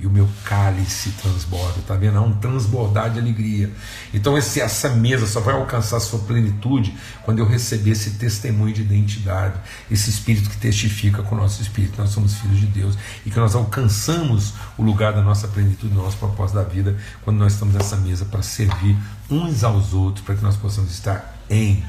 e 0.00 0.06
o 0.06 0.10
meu 0.10 0.26
cálice 0.44 1.10
transborda, 1.10 1.80
tá 1.86 1.94
vendo? 1.94 2.16
Há 2.16 2.22
um 2.22 2.32
transbordar 2.32 3.10
de 3.10 3.18
alegria. 3.18 3.70
Então 4.14 4.36
esse, 4.36 4.58
essa 4.58 4.88
mesa 4.88 5.26
só 5.26 5.40
vai 5.40 5.54
alcançar 5.54 6.00
sua 6.00 6.20
plenitude 6.20 6.96
quando 7.22 7.38
eu 7.38 7.46
receber 7.46 7.90
esse 7.90 8.12
testemunho 8.12 8.72
de 8.72 8.80
identidade, 8.80 9.60
esse 9.90 10.08
espírito 10.08 10.48
que 10.48 10.56
testifica 10.56 11.22
com 11.22 11.34
o 11.34 11.38
nosso 11.38 11.60
espírito, 11.60 12.00
nós 12.00 12.10
somos 12.10 12.34
filhos 12.36 12.58
de 12.58 12.66
Deus 12.66 12.96
e 13.26 13.30
que 13.30 13.38
nós 13.38 13.54
alcançamos 13.54 14.54
o 14.78 14.82
lugar 14.82 15.12
da 15.12 15.20
nossa 15.20 15.46
plenitude, 15.46 15.92
do 15.92 16.02
nosso 16.02 16.16
propósito 16.16 16.56
da 16.56 16.64
vida, 16.64 16.96
quando 17.22 17.36
nós 17.36 17.52
estamos 17.52 17.74
nessa 17.74 17.96
mesa 17.96 18.24
para 18.24 18.42
servir 18.42 18.96
uns 19.28 19.62
aos 19.62 19.92
outros, 19.92 20.24
para 20.24 20.34
que 20.34 20.42
nós 20.42 20.56
possamos 20.56 20.90
estar 20.92 21.36
em, 21.50 21.84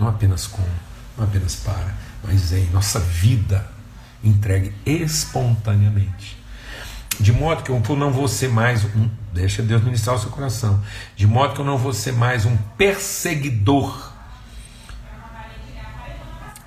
não 0.00 0.08
apenas 0.08 0.46
com, 0.46 0.64
não 1.18 1.24
apenas 1.24 1.56
para, 1.56 1.94
mas 2.24 2.52
em 2.52 2.70
nossa 2.70 2.98
vida 2.98 3.70
entregue 4.24 4.72
espontaneamente 4.86 6.41
de 7.20 7.32
modo 7.32 7.62
que 7.62 7.70
eu 7.70 7.96
não 7.96 8.10
vou 8.10 8.26
ser 8.26 8.48
mais 8.48 8.84
um, 8.84 9.08
deixa 9.32 9.62
Deus 9.62 9.82
ministrar 9.82 10.16
o 10.16 10.18
seu 10.18 10.30
coração, 10.30 10.82
de 11.14 11.26
modo 11.26 11.54
que 11.54 11.60
eu 11.60 11.64
não 11.64 11.78
vou 11.78 11.92
ser 11.92 12.12
mais 12.12 12.44
um 12.44 12.56
perseguidor 12.76 14.12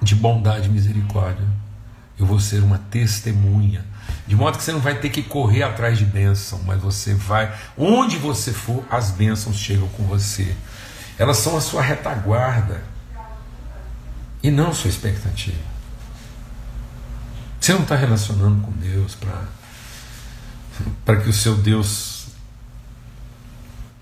de 0.02 0.16
bondade 0.16 0.68
e 0.68 0.72
misericórdia. 0.72 1.46
Eu 2.18 2.26
vou 2.26 2.40
ser 2.40 2.64
uma 2.64 2.78
testemunha. 2.78 3.84
De 4.28 4.36
modo 4.36 4.58
que 4.58 4.64
você 4.64 4.72
não 4.72 4.80
vai 4.80 4.96
ter 5.00 5.10
que 5.10 5.22
correr 5.22 5.64
atrás 5.64 5.98
de 5.98 6.06
bênção, 6.06 6.62
mas 6.66 6.80
você 6.80 7.14
vai, 7.14 7.54
onde 7.78 8.18
você 8.18 8.54
for, 8.54 8.86
as 8.90 9.12
bênçãos 9.12 9.58
chegam 9.58 9.88
com 9.90 10.04
você. 10.04 10.56
Elas 11.18 11.38
são 11.38 11.58
a 11.58 11.62
sua 11.62 11.82
retaguarda 11.82 12.84
e 14.42 14.52
não 14.52 14.74
sua 14.74 14.90
expectativa. 14.90 15.58
Você 17.60 17.74
não 17.74 17.82
está 17.82 17.96
relacionando 17.96 18.62
com 18.62 18.72
Deus 18.74 19.16
para 19.16 19.42
para 21.04 21.18
que 21.18 21.30
o 21.30 21.34
seu 21.34 21.56
Deus 21.56 22.28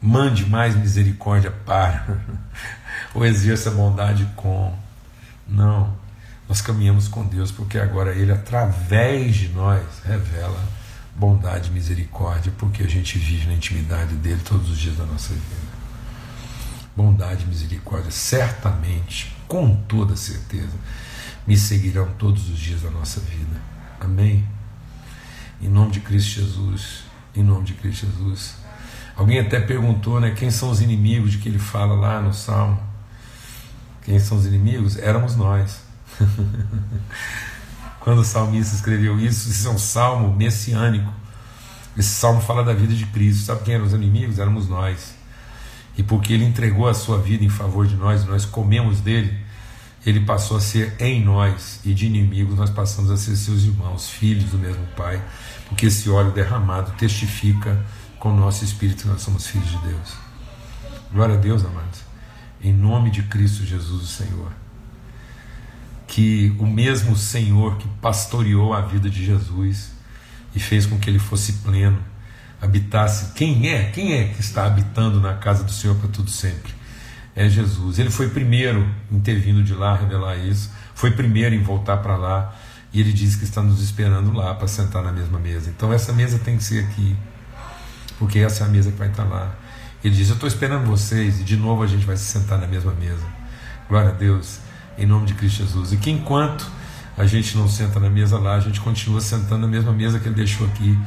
mande 0.01 0.45
mais 0.45 0.75
misericórdia 0.75 1.51
para, 1.51 2.19
ou 3.15 3.25
exerça 3.25 3.71
bondade 3.71 4.27
com. 4.36 4.73
Não, 5.47 5.95
nós 6.47 6.62
caminhamos 6.62 7.07
com 7.07 7.25
Deus 7.25 7.51
porque 7.51 7.77
agora 7.77 8.13
Ele, 8.13 8.31
através 8.31 9.36
de 9.36 9.49
nós, 9.49 9.83
revela 10.05 10.62
bondade 11.15 11.69
e 11.69 11.73
misericórdia, 11.73 12.51
porque 12.57 12.83
a 12.83 12.88
gente 12.88 13.17
vive 13.17 13.47
na 13.47 13.53
intimidade 13.53 14.15
dele 14.15 14.41
todos 14.43 14.69
os 14.69 14.77
dias 14.77 14.97
da 14.97 15.05
nossa 15.05 15.33
vida. 15.33 15.73
Bondade 16.95 17.43
e 17.43 17.47
misericórdia, 17.47 18.12
certamente, 18.12 19.36
com 19.47 19.75
toda 19.88 20.15
certeza, 20.15 20.73
me 21.47 21.57
seguirão 21.57 22.09
todos 22.17 22.49
os 22.49 22.57
dias 22.57 22.81
da 22.81 22.89
nossa 22.89 23.19
vida. 23.19 23.62
Amém? 23.99 24.45
Em 25.63 25.69
nome 25.69 25.91
de 25.91 26.02
Cristo 26.02 26.41
Jesus. 26.41 27.04
Em 27.34 27.41
nome 27.41 27.63
de 27.63 27.73
Cristo 27.73 28.06
Jesus. 28.06 28.56
Alguém 29.15 29.39
até 29.39 29.62
perguntou, 29.62 30.19
né, 30.19 30.32
quem 30.32 30.52
são 30.52 30.69
os 30.69 30.82
inimigos 30.82 31.32
de 31.32 31.38
que 31.38 31.47
ele 31.47 31.58
fala 31.58 31.95
lá 31.95 32.21
no 32.21 32.34
Salmo? 32.34 32.78
Quem 34.02 34.19
são 34.19 34.38
os 34.38 34.45
inimigos? 34.45 34.97
Éramos 34.97 35.38
nós. 35.38 35.82
Quando 38.02 38.19
o 38.19 38.26
salmista 38.26 38.76
escreveu 38.76 39.17
isso, 39.17 39.49
isso 39.49 39.65
é 39.69 39.71
um 39.71 39.78
salmo 39.78 40.36
messiânico. 40.36 41.10
Esse 41.97 42.10
salmo 42.10 42.41
fala 42.41 42.62
da 42.62 42.73
vida 42.73 42.93
de 42.93 43.06
Cristo. 43.06 43.45
Sabe 43.45 43.63
quem 43.63 43.76
eram 43.76 43.86
os 43.86 43.93
inimigos? 43.93 44.39
Éramos 44.39 44.67
nós. 44.67 45.15
E 45.97 46.04
porque 46.04 46.34
ele 46.34 46.43
entregou 46.43 46.89
a 46.89 46.93
sua 46.93 47.19
vida 47.19 47.45
em 47.45 47.49
favor 47.49 47.88
de 47.88 47.95
nós, 47.95 48.26
nós 48.26 48.43
comemos 48.43 48.99
dele, 48.99 49.39
ele 50.05 50.21
passou 50.21 50.57
a 50.57 50.61
ser 50.61 50.95
em 50.99 51.23
nós, 51.23 51.79
e 51.85 51.93
de 51.93 52.05
inimigos 52.05 52.57
nós 52.57 52.69
passamos 52.69 53.09
a 53.09 53.17
ser 53.17 53.35
seus 53.35 53.63
irmãos, 53.63 54.09
filhos 54.09 54.51
do 54.51 54.57
mesmo 54.57 54.85
Pai 54.95 55.21
porque 55.73 55.87
esse 55.87 56.07
óleo 56.07 56.31
derramado 56.31 56.91
testifica 56.91 57.83
com 58.19 58.31
o 58.31 58.37
nosso 58.37 58.63
espírito 58.63 59.03
que 59.03 59.07
nós 59.07 59.21
somos 59.21 59.47
filhos 59.47 59.69
de 59.69 59.77
Deus. 59.79 60.13
Glória 61.11 61.35
a 61.35 61.37
Deus, 61.37 61.65
amados. 61.65 62.01
Em 62.61 62.71
nome 62.71 63.09
de 63.09 63.23
Cristo 63.23 63.65
Jesus, 63.65 64.03
o 64.03 64.05
Senhor. 64.05 64.51
Que 66.07 66.55
o 66.59 66.65
mesmo 66.67 67.15
Senhor 67.15 67.77
que 67.77 67.87
pastoreou 67.99 68.71
a 68.73 68.81
vida 68.81 69.09
de 69.09 69.25
Jesus 69.25 69.91
e 70.53 70.59
fez 70.59 70.85
com 70.85 70.99
que 70.99 71.09
ele 71.09 71.19
fosse 71.19 71.53
pleno, 71.53 71.99
habitasse. 72.61 73.33
Quem 73.33 73.67
é? 73.69 73.89
Quem 73.89 74.13
é 74.13 74.27
que 74.27 74.41
está 74.41 74.65
habitando 74.67 75.19
na 75.19 75.33
casa 75.33 75.63
do 75.63 75.71
Senhor 75.71 75.95
para 75.95 76.09
tudo 76.09 76.29
sempre? 76.29 76.71
É 77.35 77.49
Jesus. 77.49 77.99
Ele 77.99 78.09
foi 78.09 78.29
primeiro 78.29 78.87
em 79.11 79.19
ter 79.19 79.35
vindo 79.39 79.63
de 79.63 79.73
lá 79.73 79.95
revelar 79.95 80.37
isso, 80.37 80.71
foi 80.93 81.11
primeiro 81.11 81.55
em 81.55 81.61
voltar 81.61 81.97
para 81.97 82.15
lá 82.15 82.55
e 82.93 82.99
ele 82.99 83.11
diz 83.11 83.35
que 83.35 83.43
está 83.43 83.61
nos 83.61 83.81
esperando 83.81 84.31
lá 84.31 84.53
para 84.53 84.67
sentar 84.67 85.03
na 85.03 85.11
mesma 85.11 85.39
mesa. 85.39 85.69
Então 85.69 85.91
essa 85.91 86.13
mesa 86.13 86.37
tem 86.37 86.57
que 86.57 86.63
ser 86.63 86.83
aqui, 86.83 87.15
porque 88.19 88.37
essa 88.39 88.63
é 88.63 88.67
a 88.67 88.69
mesa 88.69 88.91
que 88.91 88.97
vai 88.97 89.09
estar 89.09 89.23
lá. 89.23 89.55
Ele 90.03 90.13
diz: 90.13 90.29
Eu 90.29 90.35
estou 90.35 90.47
esperando 90.47 90.85
vocês, 90.85 91.41
e 91.41 91.43
de 91.43 91.57
novo 91.57 91.81
a 91.81 91.87
gente 91.87 92.05
vai 92.05 92.15
se 92.15 92.25
sentar 92.25 92.59
na 92.59 92.67
mesma 92.67 92.93
mesa. 92.93 93.25
Glória 93.89 94.11
a 94.11 94.13
Deus, 94.13 94.59
em 94.97 95.07
nome 95.07 95.25
de 95.25 95.33
Cristo 95.33 95.63
Jesus. 95.63 95.91
E 95.91 95.97
que 95.97 96.11
enquanto 96.11 96.69
a 97.17 97.25
gente 97.25 97.57
não 97.57 97.67
senta 97.67 97.99
na 97.99 98.09
mesa 98.09 98.37
lá, 98.37 98.55
a 98.55 98.59
gente 98.59 98.79
continua 98.79 99.21
sentando 99.21 99.61
na 99.61 99.67
mesma 99.67 99.91
mesa 99.91 100.19
que 100.19 100.27
ele 100.27 100.35
deixou 100.35 100.67
aqui, 100.67 100.97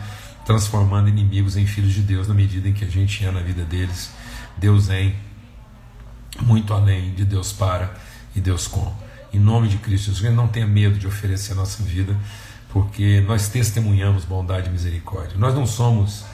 transformando 0.45 1.09
inimigos 1.09 1.57
em 1.57 1.67
filhos 1.67 1.93
de 1.93 2.01
Deus 2.01 2.27
na 2.27 2.35
medida 2.35 2.69
em 2.69 2.73
que 2.73 2.85
a 2.85 2.89
gente 2.89 3.25
é 3.25 3.31
na 3.31 3.41
vida 3.41 3.65
deles. 3.65 4.11
Deus 4.57 4.89
em, 4.89 5.15
muito 6.43 6.73
além 6.73 7.15
de 7.15 7.25
Deus 7.25 7.53
para 7.53 7.95
e 8.35 8.41
Deus 8.41 8.67
com 8.67 8.93
em 9.37 9.39
nome 9.39 9.69
de 9.69 9.79
Cristo 9.79 10.13
Jesus. 10.13 10.35
Não 10.35 10.49
tenha 10.49 10.67
medo 10.67 10.99
de 10.99 11.07
oferecer 11.07 11.53
a 11.53 11.57
nossa 11.57 11.83
vida, 11.83 12.17
porque 12.71 13.23
nós 13.27 13.49
testemunhamos 13.49 14.25
bondade 14.25 14.69
e 14.69 14.73
misericórdia. 14.73 15.37
Nós 15.37 15.55
não 15.55 15.67
somos 15.67 16.25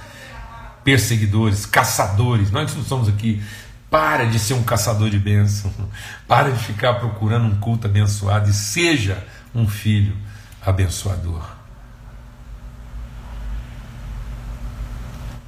perseguidores, 0.84 1.66
caçadores, 1.66 2.50
nós 2.50 2.74
não 2.74 2.84
somos 2.84 3.08
aqui. 3.08 3.42
Para 3.90 4.24
de 4.24 4.38
ser 4.38 4.54
um 4.54 4.62
caçador 4.62 5.10
de 5.10 5.18
bênção, 5.18 5.70
para 6.26 6.50
de 6.50 6.64
ficar 6.64 6.94
procurando 6.94 7.44
um 7.44 7.56
culto 7.56 7.86
abençoado 7.86 8.48
e 8.48 8.52
seja 8.54 9.22
um 9.54 9.68
filho 9.68 10.16
abençoador. 10.64 11.42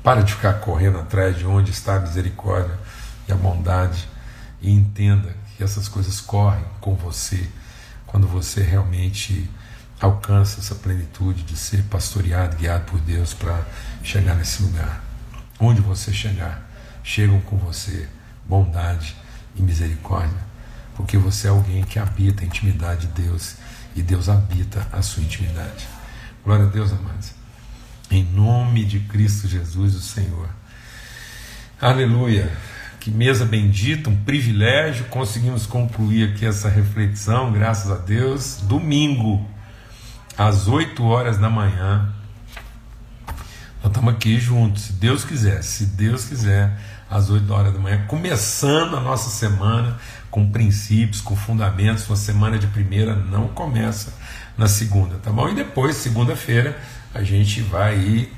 Para 0.03 0.23
de 0.23 0.35
ficar 0.35 0.55
correndo 0.55 0.99
atrás 0.99 1.38
de 1.38 1.47
onde 1.47 1.71
está 1.71 1.97
a 1.97 2.01
misericórdia 2.01 2.79
e 3.27 3.33
a 3.33 3.35
bondade 3.35 4.07
e 4.64 4.70
entenda 4.70 5.37
que 5.57 5.62
essas 5.62 5.88
coisas 5.88 6.22
correm 6.22 6.64
com 6.81 6.94
você 6.94 7.46
quando 8.07 8.27
você 8.27 8.62
realmente 8.62 9.48
alcança 10.00 10.59
essa 10.59 10.74
plenitude 10.74 11.42
de 11.42 11.55
ser 11.55 11.83
pastoreado, 11.85 12.57
guiado 12.57 12.85
por 12.85 12.98
Deus 13.00 13.35
para 13.35 13.62
chegar 14.03 14.35
nesse 14.35 14.62
lugar. 14.62 15.05
Onde 15.61 15.83
você 15.83 16.12
chegar, 16.12 16.66
chegam 17.03 17.40
com 17.42 17.59
você 17.59 18.09
bondade 18.46 19.14
e 19.55 19.61
misericórdia, 19.61 20.38
porque 20.96 21.18
você 21.18 21.46
é 21.46 21.50
alguém 21.50 21.85
que 21.85 21.98
habita 21.98 22.42
a 22.42 22.46
intimidade 22.46 23.07
de 23.07 23.22
Deus 23.22 23.57
e 23.94 24.03
Deus 24.03 24.31
habita 24.31 24.88
a 24.90 25.03
sua 25.03 25.22
intimidade. 25.22 25.87
Glória 26.42 26.64
a 26.64 26.70
Deus, 26.70 26.90
amados. 26.90 27.33
Em 28.11 28.24
nome 28.24 28.85
de 28.85 29.00
Cristo 29.00 29.46
Jesus, 29.46 29.94
o 29.94 30.00
Senhor. 30.00 30.48
Aleluia. 31.81 32.50
Que 33.05 33.11
mesa 33.11 33.45
bendita, 33.45 34.09
um 34.09 34.17
privilégio. 34.17 35.05
Conseguimos 35.11 35.67
concluir 35.67 36.31
aqui 36.31 36.47
essa 36.47 36.71
reflexão, 36.71 37.53
graças 37.53 37.90
a 37.90 37.97
Deus. 37.97 38.61
Domingo, 38.62 39.47
às 40.38 40.69
8 40.69 41.05
horas 41.05 41.37
da 41.37 41.51
manhã. 41.51 42.11
Nós 43.83 43.88
estamos 43.88 44.14
aqui 44.14 44.40
juntos, 44.40 44.85
se 44.85 44.93
Deus 44.95 45.23
quiser, 45.23 45.62
se 45.62 45.85
Deus 45.85 46.25
quiser, 46.25 46.81
às 47.11 47.29
8 47.29 47.53
horas 47.53 47.75
da 47.75 47.79
manhã, 47.79 48.07
começando 48.07 48.97
a 48.97 49.01
nossa 49.01 49.29
semana 49.29 49.99
com 50.31 50.51
princípios, 50.51 51.21
com 51.21 51.37
fundamentos. 51.37 52.09
Uma 52.09 52.17
semana 52.17 52.59
de 52.59 52.69
primeira 52.69 53.14
não 53.14 53.49
começa 53.49 54.14
na 54.57 54.66
segunda, 54.66 55.16
tá 55.16 55.31
bom? 55.31 55.51
E 55.51 55.55
depois, 55.55 55.97
segunda-feira, 55.97 56.74
a 57.12 57.22
gente 57.22 57.61
vai 57.61 58.31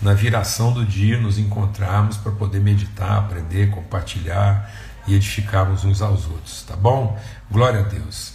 na 0.00 0.14
viração 0.14 0.72
do 0.72 0.84
dia, 0.84 1.18
nos 1.18 1.38
encontrarmos 1.38 2.16
para 2.16 2.32
poder 2.32 2.60
meditar, 2.60 3.18
aprender, 3.18 3.70
compartilhar 3.70 4.70
e 5.06 5.14
edificarmos 5.14 5.84
uns 5.84 6.00
aos 6.02 6.26
outros, 6.26 6.62
tá 6.62 6.76
bom? 6.76 7.18
Glória 7.50 7.80
a 7.80 7.82
Deus. 7.82 8.32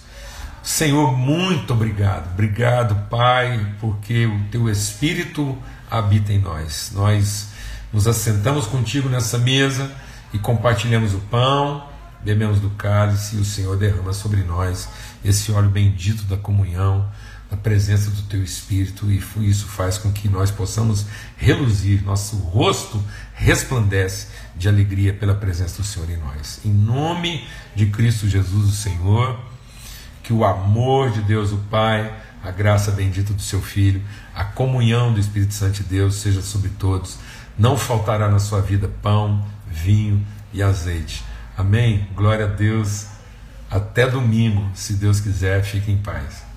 Senhor, 0.61 1.16
muito 1.18 1.74
obrigado. 1.74 2.32
Obrigado, 2.32 2.95
Pai, 3.09 3.76
porque 3.80 4.26
o 4.26 4.43
teu 4.49 4.70
Espírito 4.70 5.57
habita 5.89 6.32
em 6.32 6.39
nós. 6.39 6.91
Nós 6.93 7.49
nos 7.91 8.07
assentamos 8.07 8.66
contigo 8.66 9.09
nessa 9.09 9.38
mesa 9.38 9.91
e 10.34 10.39
compartilhamos 10.39 11.14
o 11.14 11.20
pão, 11.20 11.88
bebemos 12.22 12.59
do 12.59 12.70
cálice 12.72 13.36
e 13.36 13.39
o 13.39 13.45
Senhor 13.45 13.78
derrama 13.78 14.14
sobre 14.14 14.41
nós 14.43 14.89
esse 15.24 15.51
óleo 15.51 15.70
bendito 15.70 16.24
da 16.24 16.38
comunhão 16.38 17.07
a 17.54 17.56
presença 17.56 18.10
do 18.10 18.24
Teu 18.24 18.41
Espírito 18.41 19.12
e 19.12 19.22
isso 19.47 19.68
faz 19.68 19.99
com 19.99 20.12
que 20.12 20.28
nós 20.28 20.49
possamos 20.49 21.06
reluzir, 21.38 22.04
nosso 22.04 22.36
rosto 22.36 23.01
resplandece 23.36 24.30
de 24.56 24.68
alegria 24.68 25.14
pela 25.14 25.36
presença 25.36 25.80
do 25.80 25.88
Senhor 25.88 26.10
em 26.10 26.18
nós. 26.18 26.60
Em 26.66 26.74
nome 26.74 27.47
de 27.76 27.86
Cristo 27.86 28.28
Jesus, 28.28 28.70
o 28.70 28.72
Senhor, 28.72 29.39
que 30.24 30.34
o 30.34 30.43
amor 30.43 31.12
de 31.12 31.22
Deus, 31.22 31.51
o 31.51 31.58
Pai, 31.70 32.12
a 32.43 32.49
graça 32.49 32.89
bendita 32.89 33.34
do 33.34 33.41
Seu 33.41 33.62
Filho, 33.62 34.01
a 34.34 34.43
comunhão 34.43 35.14
do 35.14 35.20
Espírito 35.20 35.54
Santo 35.54 35.84
de 35.84 35.84
Deus 35.84 36.16
seja 36.16 36.41
sobre 36.41 36.70
todos. 36.70 37.20
Não 37.56 37.78
faltará 37.78 38.30
na 38.30 38.39
sua 38.39 38.62
vida 38.62 38.89
pão, 39.04 39.45
vinho 39.68 40.26
e 40.51 40.64
azeite. 40.64 41.24
Amém? 41.56 42.08
Glória 42.16 42.45
a 42.45 42.49
Deus. 42.49 43.06
Até 43.70 44.10
domingo, 44.10 44.72
se 44.74 44.93
Deus 44.93 45.20
quiser, 45.20 45.64
fique 45.64 45.91
em 45.91 45.97
paz. 45.97 46.53